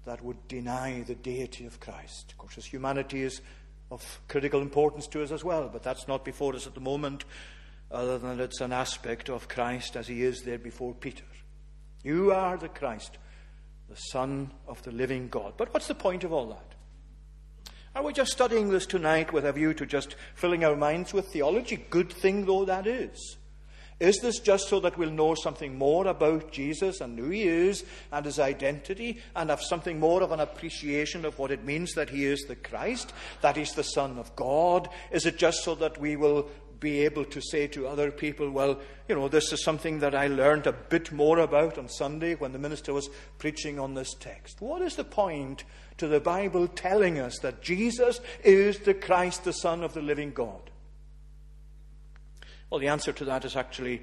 that 0.04 0.22
would 0.24 0.48
deny 0.48 1.02
the 1.02 1.14
deity 1.14 1.66
of 1.66 1.78
Christ. 1.78 2.32
Of 2.32 2.38
course, 2.38 2.54
his 2.54 2.66
humanity 2.66 3.22
is 3.22 3.40
of 3.90 4.20
critical 4.26 4.62
importance 4.62 5.06
to 5.08 5.22
us 5.22 5.30
as 5.30 5.44
well, 5.44 5.68
but 5.72 5.82
that's 5.82 6.08
not 6.08 6.24
before 6.24 6.54
us 6.56 6.66
at 6.66 6.74
the 6.74 6.80
moment, 6.80 7.24
other 7.90 8.18
than 8.18 8.40
it's 8.40 8.60
an 8.60 8.72
aspect 8.72 9.28
of 9.28 9.48
Christ 9.48 9.96
as 9.96 10.08
he 10.08 10.22
is 10.22 10.42
there 10.42 10.58
before 10.58 10.94
Peter. 10.94 11.24
You 12.02 12.32
are 12.32 12.56
the 12.56 12.68
Christ, 12.68 13.18
the 13.92 14.00
Son 14.00 14.50
of 14.66 14.82
the 14.84 14.90
living 14.90 15.28
God. 15.28 15.52
But 15.58 15.74
what's 15.74 15.86
the 15.86 15.94
point 15.94 16.24
of 16.24 16.32
all 16.32 16.46
that? 16.46 16.74
Are 17.94 18.02
we 18.02 18.14
just 18.14 18.32
studying 18.32 18.70
this 18.70 18.86
tonight 18.86 19.34
with 19.34 19.44
a 19.44 19.52
view 19.52 19.74
to 19.74 19.84
just 19.84 20.16
filling 20.34 20.64
our 20.64 20.76
minds 20.76 21.12
with 21.12 21.28
theology? 21.28 21.76
Good 21.90 22.10
thing 22.10 22.46
though 22.46 22.64
that 22.64 22.86
is. 22.86 23.36
Is 24.00 24.18
this 24.22 24.38
just 24.38 24.68
so 24.68 24.80
that 24.80 24.96
we'll 24.96 25.10
know 25.10 25.34
something 25.34 25.76
more 25.76 26.06
about 26.06 26.50
Jesus 26.50 27.02
and 27.02 27.18
who 27.18 27.28
he 27.28 27.42
is 27.42 27.84
and 28.10 28.24
his 28.24 28.38
identity 28.38 29.20
and 29.36 29.50
have 29.50 29.60
something 29.60 30.00
more 30.00 30.22
of 30.22 30.32
an 30.32 30.40
appreciation 30.40 31.26
of 31.26 31.38
what 31.38 31.50
it 31.50 31.64
means 31.64 31.92
that 31.92 32.08
he 32.08 32.24
is 32.24 32.42
the 32.48 32.56
Christ, 32.56 33.12
that 33.42 33.56
he's 33.56 33.74
the 33.74 33.84
Son 33.84 34.18
of 34.18 34.34
God? 34.36 34.88
Is 35.10 35.26
it 35.26 35.36
just 35.36 35.62
so 35.62 35.74
that 35.74 36.00
we 36.00 36.16
will 36.16 36.48
be 36.82 37.04
able 37.04 37.24
to 37.24 37.40
say 37.40 37.68
to 37.68 37.86
other 37.86 38.10
people, 38.10 38.50
well, 38.50 38.78
you 39.08 39.14
know, 39.14 39.28
this 39.28 39.52
is 39.52 39.62
something 39.62 40.00
that 40.00 40.16
I 40.16 40.26
learned 40.26 40.66
a 40.66 40.72
bit 40.72 41.12
more 41.12 41.38
about 41.38 41.78
on 41.78 41.88
Sunday 41.88 42.34
when 42.34 42.52
the 42.52 42.58
minister 42.58 42.92
was 42.92 43.08
preaching 43.38 43.78
on 43.78 43.94
this 43.94 44.14
text. 44.14 44.60
What 44.60 44.82
is 44.82 44.96
the 44.96 45.04
point 45.04 45.62
to 45.98 46.08
the 46.08 46.18
Bible 46.18 46.66
telling 46.66 47.20
us 47.20 47.38
that 47.38 47.62
Jesus 47.62 48.20
is 48.42 48.80
the 48.80 48.94
Christ, 48.94 49.44
the 49.44 49.52
Son 49.52 49.84
of 49.84 49.94
the 49.94 50.02
living 50.02 50.32
God? 50.32 50.70
Well, 52.68 52.80
the 52.80 52.88
answer 52.88 53.12
to 53.12 53.24
that 53.26 53.44
is 53.44 53.54
actually 53.54 54.02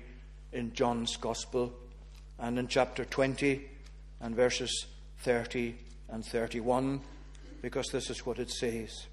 in 0.54 0.74
John's 0.74 1.18
Gospel 1.18 1.74
and 2.40 2.58
in 2.58 2.70
chapter 2.70 3.04
20 3.04 3.62
and 4.22 4.36
verses 4.36 4.86
30 5.20 5.76
and 6.08 6.26
31, 6.26 7.02
because 7.62 7.88
this 7.88 8.10
is 8.10 8.26
what 8.26 8.40
it 8.40 8.50
says. 8.50 9.08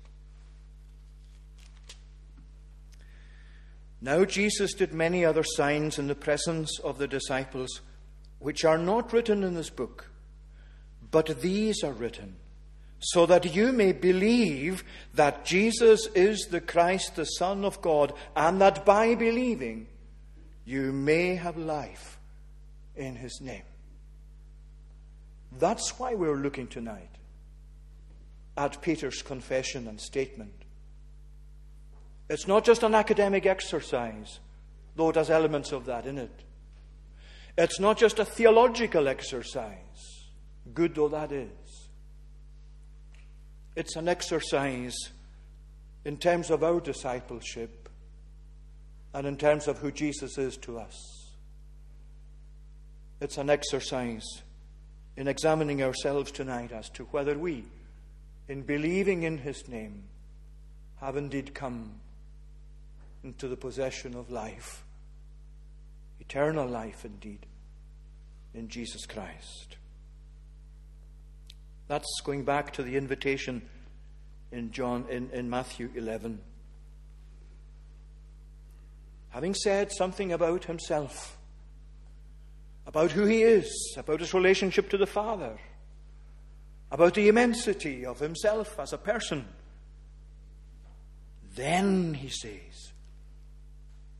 Now 4.01 4.25
Jesus 4.25 4.75
did 4.75 4.93
many 4.93 5.25
other 5.25 5.43
signs 5.43 5.99
in 5.99 6.07
the 6.07 6.15
presence 6.15 6.79
of 6.81 6.99
the 6.99 7.09
disciples, 7.09 7.81
which 8.39 8.65
are 8.65 8.79
not 8.79 9.13
written 9.13 9.43
in 9.43 9.55
this 9.55 9.71
book, 9.71 10.11
but 11.11 11.41
these 11.41 11.83
are 11.83 11.93
written, 11.93 12.37
so 12.99 13.27
that 13.27 13.55
you 13.55 13.73
may 13.73 13.93
believe 13.93 14.85
that 15.15 15.45
Jesus 15.45 16.07
is 16.15 16.47
the 16.51 16.61
Christ, 16.61 17.17
the 17.17 17.25
Son 17.25 17.65
of 17.65 17.81
God, 17.81 18.13
and 18.35 18.61
that 18.61 18.85
by 18.85 19.15
believing 19.15 19.87
you 20.65 20.93
may 20.93 21.37
have 21.37 21.57
life 21.57 22.19
in 22.97 23.17
his 23.17 23.41
name. 23.41 23.63
That's 25.59 25.99
why 25.99 26.15
we're 26.15 26.37
looking 26.37 26.67
tonight 26.67 27.09
at 28.59 28.83
Peter's 28.83 29.23
confession 29.23 29.87
and 29.87 30.01
statement. 30.01 30.66
It's 32.29 32.47
not 32.47 32.65
just 32.65 32.83
an 32.83 32.95
academic 32.95 33.47
exercise, 33.47 34.41
though 34.97 35.11
it 35.11 35.17
has 35.17 35.31
elements 35.31 35.73
of 35.73 35.87
that 35.87 36.07
in 36.07 36.19
it. 36.19 36.43
It's 37.57 37.81
not 37.81 37.97
just 37.97 38.19
a 38.19 38.25
theological 38.25 39.09
exercise, 39.09 40.25
good 40.75 40.95
though 40.95 41.09
that 41.09 41.33
is. 41.33 41.89
It's 43.77 43.97
an 43.97 44.09
exercise 44.09 44.97
in 46.05 46.17
terms 46.17 46.51
of 46.51 46.65
our 46.65 46.81
discipleship 46.81 47.89
and 49.15 49.27
in 49.27 49.37
terms 49.37 49.69
of 49.69 49.79
who 49.79 49.93
Jesus 49.93 50.37
is 50.37 50.57
to 50.59 50.79
us. 50.79 51.31
It's 53.21 53.39
an 53.39 53.49
exercise 53.49 54.43
in 55.17 55.29
examining 55.29 55.83
ourselves 55.83 56.31
tonight 56.31 56.73
as 56.73 56.91
to 56.91 57.05
whether 57.05 57.39
we, 57.39 57.65
in 58.49 58.63
believing 58.63 59.23
in 59.23 59.39
His 59.39 59.69
name, 59.69 60.05
have 61.01 61.17
indeed 61.17 61.55
come 61.55 61.93
into 63.27 63.49
the 63.49 63.57
possession 63.57 64.15
of 64.15 64.31
life, 64.31 64.85
eternal 66.21 66.65
life 66.65 67.05
indeed, 67.05 67.45
in 68.55 68.69
Jesus 68.69 69.05
Christ. 69.05 69.77
That's 71.89 72.21
going 72.23 72.45
back 72.45 72.73
to 72.75 72.85
the 72.85 72.97
invitation 72.97 73.69
in 74.53 74.71
John 74.71 75.07
in, 75.11 75.31
in 75.31 75.51
Matthew 75.51 75.91
11. 75.97 76.39
Having 79.31 79.55
said 79.55 79.91
something 79.91 80.33
about 80.33 80.65
himself, 80.67 81.37
about 82.87 83.11
who 83.11 83.25
he 83.25 83.43
is, 83.43 83.97
about 83.99 84.21
his 84.21 84.35
relationship 84.35 84.89
to 84.91 84.97
the 84.97 85.07
Father, 85.07 85.59
about 86.93 87.15
the 87.15 87.27
immensity 87.27 88.07
of 88.07 88.21
himself 88.21 88.79
as 88.79 88.93
a 88.93 88.99
person, 88.99 89.47
then 91.57 92.15
he 92.15 92.29
says, 92.29 92.66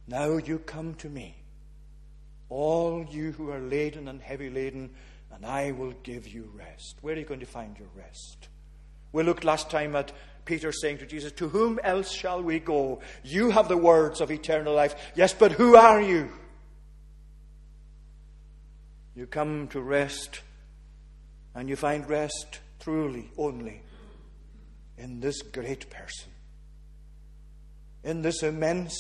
now 0.07 0.37
you 0.37 0.59
come 0.59 0.95
to 0.97 1.09
me, 1.09 1.37
all 2.49 3.05
you 3.11 3.33
who 3.33 3.51
are 3.51 3.61
laden 3.61 4.09
and 4.09 4.21
heavy 4.21 4.51
laden, 4.51 4.91
and 5.33 5.45
I 5.45 5.73
will 5.73 5.93
give 6.03 6.29
you 6.29 6.51
rest. 6.55 6.97
Where 7.01 7.15
are 7.15 7.19
you 7.19 7.25
going 7.25 7.41
to 7.41 7.47
find 7.47 7.79
your 7.79 7.89
rest? 7.95 8.49
We 9.13 9.23
looked 9.23 9.45
last 9.45 9.71
time 9.71 9.97
at 9.97 10.13
Peter 10.45 10.73
saying 10.73 10.99
to 10.99 11.07
Jesus, 11.07 11.33
To 11.33 11.49
whom 11.49 11.79
else 11.83 12.13
shall 12.13 12.43
we 12.43 12.59
go? 12.59 13.01
You 13.25 13.51
have 13.51 13.69
the 13.69 13.77
words 13.77 14.21
of 14.21 14.31
eternal 14.31 14.75
life. 14.75 14.95
Yes, 15.15 15.35
but 15.35 15.53
who 15.53 15.77
are 15.77 16.01
you? 16.01 16.31
You 19.15 19.27
come 19.27 19.69
to 19.69 19.81
rest, 19.81 20.41
and 21.55 21.69
you 21.69 21.77
find 21.77 22.09
rest 22.09 22.61
truly 22.79 23.31
only 23.37 23.83
in 24.99 25.21
this 25.21 25.43
great 25.43 25.91
person, 25.91 26.31
in 28.05 28.23
this 28.23 28.43
immense, 28.43 28.97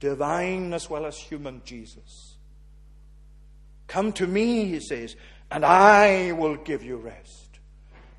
divine 0.00 0.72
as 0.72 0.88
well 0.90 1.06
as 1.06 1.16
human 1.16 1.62
Jesus. 1.64 2.36
Come 3.86 4.12
to 4.14 4.26
me, 4.26 4.66
he 4.66 4.80
says, 4.80 5.16
and 5.50 5.64
I 5.64 6.32
will 6.32 6.56
give 6.56 6.82
you 6.82 6.96
rest. 6.96 7.58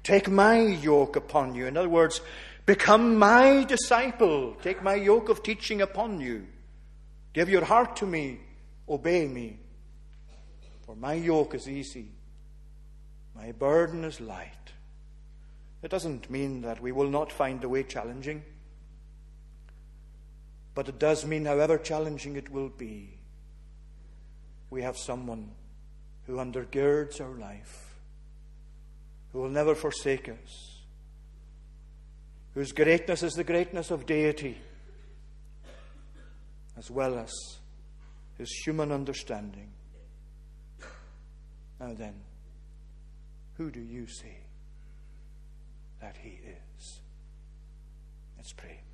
Take 0.03 0.29
my 0.29 0.59
yoke 0.59 1.15
upon 1.15 1.55
you. 1.55 1.65
In 1.65 1.77
other 1.77 1.89
words, 1.89 2.21
become 2.65 3.17
my 3.17 3.63
disciple. 3.63 4.55
Take 4.61 4.83
my 4.83 4.95
yoke 4.95 5.29
of 5.29 5.43
teaching 5.43 5.81
upon 5.81 6.21
you. 6.21 6.47
Give 7.33 7.49
your 7.49 7.65
heart 7.65 7.95
to 7.97 8.05
me. 8.05 8.39
Obey 8.87 9.27
me. 9.27 9.57
For 10.85 10.95
my 10.95 11.13
yoke 11.15 11.55
is 11.55 11.67
easy, 11.67 12.11
my 13.35 13.51
burden 13.51 14.03
is 14.03 14.21
light. 14.21 14.51
It 15.81 15.89
doesn't 15.89 16.29
mean 16.29 16.61
that 16.61 16.81
we 16.81 16.91
will 16.91 17.09
not 17.09 17.31
find 17.31 17.59
the 17.59 17.69
way 17.69 17.83
challenging, 17.83 18.43
but 20.75 20.89
it 20.89 20.99
does 20.99 21.25
mean, 21.25 21.45
however 21.45 21.77
challenging 21.77 22.35
it 22.35 22.51
will 22.51 22.69
be, 22.69 23.17
we 24.69 24.81
have 24.81 24.97
someone 24.97 25.51
who 26.27 26.35
undergirds 26.35 27.21
our 27.21 27.33
life, 27.33 27.95
who 29.31 29.39
will 29.39 29.49
never 29.49 29.73
forsake 29.73 30.27
us, 30.27 30.81
whose 32.53 32.73
greatness 32.73 33.23
is 33.23 33.33
the 33.33 33.43
greatness 33.43 33.89
of 33.89 34.05
deity, 34.05 34.57
as 36.77 36.91
well 36.91 37.17
as 37.17 37.31
his 38.37 38.51
human 38.65 38.91
understanding. 38.91 39.69
Now 41.79 41.93
then, 41.93 42.15
who 43.57 43.71
do 43.71 43.79
you 43.79 44.07
say 44.07 44.37
that 46.01 46.17
he 46.21 46.39
is? 46.43 46.99
Let's 48.37 48.51
pray. 48.51 48.84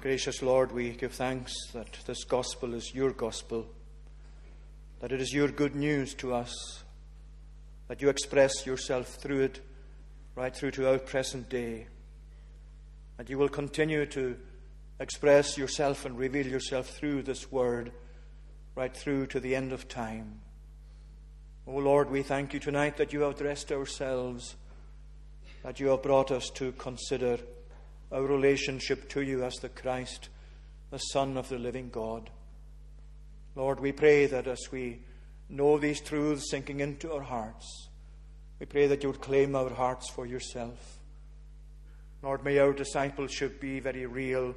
Gracious 0.00 0.40
Lord, 0.40 0.72
we 0.72 0.92
give 0.92 1.12
thanks 1.12 1.52
that 1.74 1.98
this 2.06 2.24
gospel 2.24 2.72
is 2.72 2.94
your 2.94 3.10
gospel, 3.10 3.66
that 5.00 5.12
it 5.12 5.20
is 5.20 5.34
your 5.34 5.48
good 5.48 5.76
news 5.76 6.14
to 6.14 6.32
us, 6.32 6.84
that 7.86 8.00
you 8.00 8.08
express 8.08 8.64
yourself 8.64 9.08
through 9.16 9.40
it 9.40 9.60
right 10.34 10.56
through 10.56 10.70
to 10.70 10.88
our 10.88 10.98
present 10.98 11.50
day, 11.50 11.86
that 13.18 13.28
you 13.28 13.36
will 13.36 13.50
continue 13.50 14.06
to 14.06 14.38
express 15.00 15.58
yourself 15.58 16.06
and 16.06 16.16
reveal 16.16 16.46
yourself 16.46 16.88
through 16.88 17.20
this 17.20 17.52
word 17.52 17.92
right 18.74 18.96
through 18.96 19.26
to 19.26 19.38
the 19.38 19.54
end 19.54 19.70
of 19.70 19.86
time. 19.86 20.40
Oh 21.66 21.76
Lord, 21.76 22.10
we 22.10 22.22
thank 22.22 22.54
you 22.54 22.60
tonight 22.60 22.96
that 22.96 23.12
you 23.12 23.20
have 23.20 23.36
dressed 23.36 23.70
ourselves, 23.70 24.56
that 25.62 25.78
you 25.78 25.88
have 25.88 26.02
brought 26.02 26.30
us 26.30 26.48
to 26.54 26.72
consider 26.72 27.38
our 28.12 28.22
relationship 28.22 29.08
to 29.10 29.22
you 29.22 29.44
as 29.44 29.54
the 29.56 29.68
Christ, 29.68 30.28
the 30.90 30.98
Son 30.98 31.36
of 31.36 31.48
the 31.48 31.58
living 31.58 31.90
God. 31.90 32.30
Lord, 33.54 33.80
we 33.80 33.92
pray 33.92 34.26
that 34.26 34.46
as 34.46 34.72
we 34.72 35.02
know 35.48 35.78
these 35.78 36.00
truths 36.00 36.50
sinking 36.50 36.80
into 36.80 37.12
our 37.12 37.22
hearts, 37.22 37.88
we 38.58 38.66
pray 38.66 38.86
that 38.88 39.02
you 39.02 39.10
would 39.10 39.20
claim 39.20 39.54
our 39.54 39.70
hearts 39.70 40.10
for 40.10 40.26
yourself. 40.26 40.98
Lord, 42.22 42.44
may 42.44 42.58
our 42.58 42.72
discipleship 42.72 43.60
be 43.60 43.80
very 43.80 44.06
real 44.06 44.54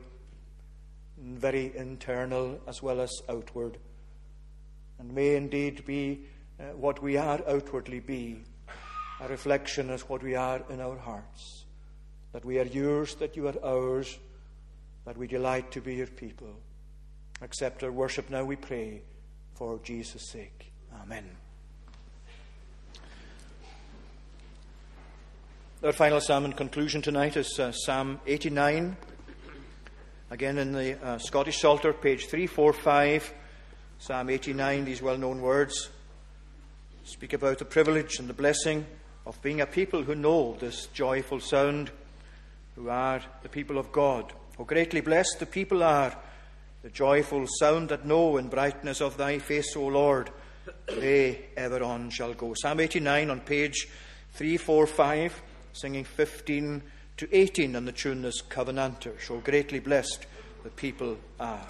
and 1.18 1.40
very 1.40 1.76
internal 1.78 2.60
as 2.68 2.82
well 2.82 3.00
as 3.00 3.12
outward, 3.30 3.78
and 5.00 5.14
may 5.14 5.36
indeed 5.36 5.86
be 5.86 6.26
uh, 6.60 6.76
what 6.76 7.02
we 7.02 7.18
are 7.18 7.42
outwardly 7.48 8.00
be 8.00 8.44
a 9.22 9.28
reflection 9.28 9.90
of 9.90 10.02
what 10.10 10.22
we 10.22 10.36
are 10.36 10.62
in 10.70 10.82
our 10.82 10.98
hearts 10.98 11.63
that 12.34 12.44
we 12.44 12.60
are 12.60 12.66
yours, 12.66 13.16
that 13.16 13.38
you 13.38 13.48
are 13.48 13.56
ours, 13.64 14.20
that 15.06 15.18
we 15.18 15.28
delight 15.28 15.72
to 15.72 15.82
be 15.82 15.96
your 15.96 16.08
people. 16.08 16.50
Accept 17.42 17.84
our 17.84 17.92
worship 17.92 18.30
now, 18.30 18.44
we 18.44 18.56
pray, 18.56 19.02
for 19.54 19.80
Jesus' 19.84 20.30
sake. 20.30 20.72
Amen. 21.02 21.24
Our 25.84 25.92
final 25.92 26.22
psalm 26.22 26.46
in 26.46 26.54
conclusion 26.54 27.02
tonight 27.02 27.38
is 27.38 27.60
uh, 27.60 27.72
Psalm 27.72 28.20
89. 28.26 28.96
Again 30.32 30.58
in 30.58 30.72
the 30.72 30.98
uh, 31.06 31.18
Scottish 31.18 31.60
Psalter, 31.60 31.94
page 31.94 32.28
345, 32.28 33.34
Psalm 34.00 34.30
89, 34.30 34.86
these 34.86 35.02
well 35.02 35.18
known 35.18 35.42
words 35.42 35.90
speak 37.04 37.34
about 37.34 37.60
the 37.60 37.66
privilege 37.66 38.18
and 38.18 38.30
the 38.30 38.34
blessing 38.34 38.86
of 39.26 39.42
being 39.42 39.60
a 39.60 39.66
people 39.66 40.04
who 40.04 40.16
know 40.16 40.56
this 40.60 40.88
joyful 40.88 41.42
sound 41.42 41.92
who 42.76 42.90
are 42.90 43.22
the 43.42 43.50
people 43.50 43.78
of 43.78 43.92
God. 43.92 44.34
Oh, 44.60 44.64
greatly 44.64 45.02
blessed 45.02 45.40
the 45.40 45.46
people 45.46 45.84
are, 45.84 46.16
the 46.82 46.90
joyful 46.90 47.46
sound 47.48 47.90
that 47.90 48.06
know 48.06 48.38
in 48.38 48.50
brightness 48.50 49.02
of 49.02 49.18
thy 49.18 49.40
face, 49.40 49.76
O 49.76 49.88
Lord, 49.88 50.30
they 50.88 51.46
ever 51.56 51.84
on 51.84 52.10
shall 52.10 52.34
go. 52.34 52.54
Psalm 52.56 52.80
89 52.80 53.30
on 53.30 53.40
page 53.42 53.88
345, 54.34 55.42
singing 55.74 56.04
15 56.04 56.84
to 57.18 57.36
18, 57.36 57.76
and 57.76 57.88
the 57.88 57.92
tune 57.92 58.26
is 58.26 58.44
Covenanter. 58.50 59.14
So 59.22 59.40
greatly 59.40 59.80
blessed 59.80 60.26
the 60.64 60.70
people 60.70 61.18
are. 61.40 61.68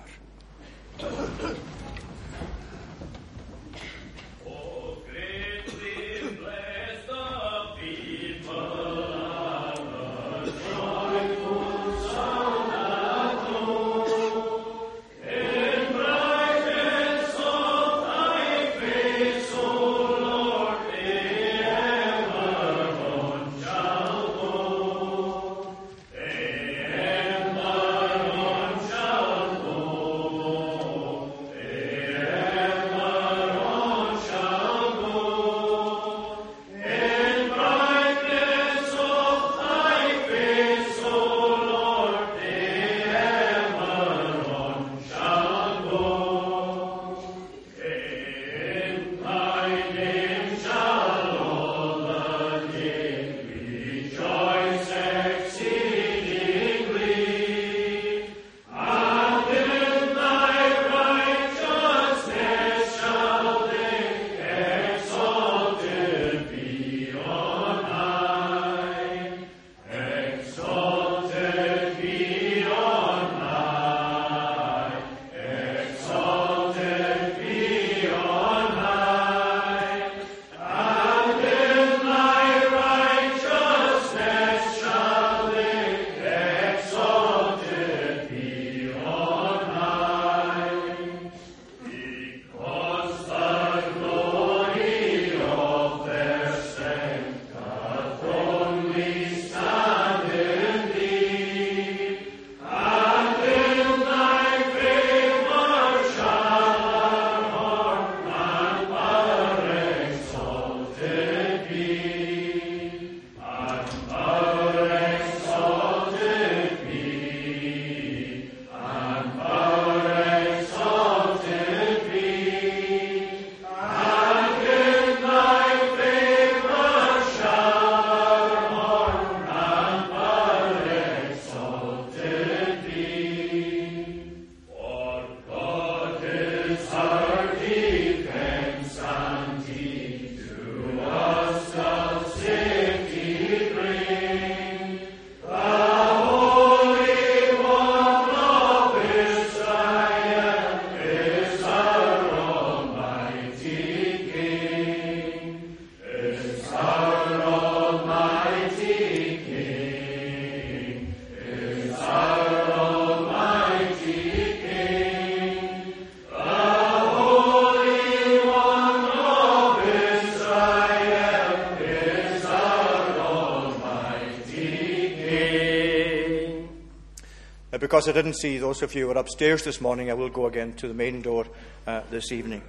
Because 178.03 178.17
I 178.17 178.21
didn't 178.21 178.37
see 178.37 178.57
those 178.57 178.81
of 178.81 178.93
you 178.95 179.03
who 179.03 179.13
were 179.13 179.19
upstairs 179.19 179.63
this 179.63 179.79
morning, 179.79 180.11
I 180.11 180.13
will 180.13 180.27
go 180.27 180.45
again 180.45 180.73
to 180.73 180.89
the 180.89 180.93
main 180.93 181.21
door 181.21 181.45
uh, 181.87 182.01
this 182.11 182.33
evening. 182.33 182.61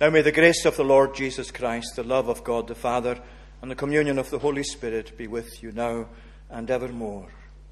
Now 0.00 0.10
may 0.10 0.22
the 0.22 0.32
grace 0.32 0.64
of 0.64 0.76
the 0.76 0.82
Lord 0.82 1.14
Jesus 1.14 1.52
Christ, 1.52 1.94
the 1.94 2.02
love 2.02 2.28
of 2.28 2.42
God 2.42 2.66
the 2.66 2.74
Father, 2.74 3.20
and 3.62 3.70
the 3.70 3.76
communion 3.76 4.18
of 4.18 4.28
the 4.30 4.40
Holy 4.40 4.64
Spirit 4.64 5.16
be 5.16 5.28
with 5.28 5.62
you 5.62 5.70
now 5.70 6.06
and 6.50 6.68
evermore. 6.68 7.28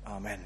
Amen. 0.06 0.38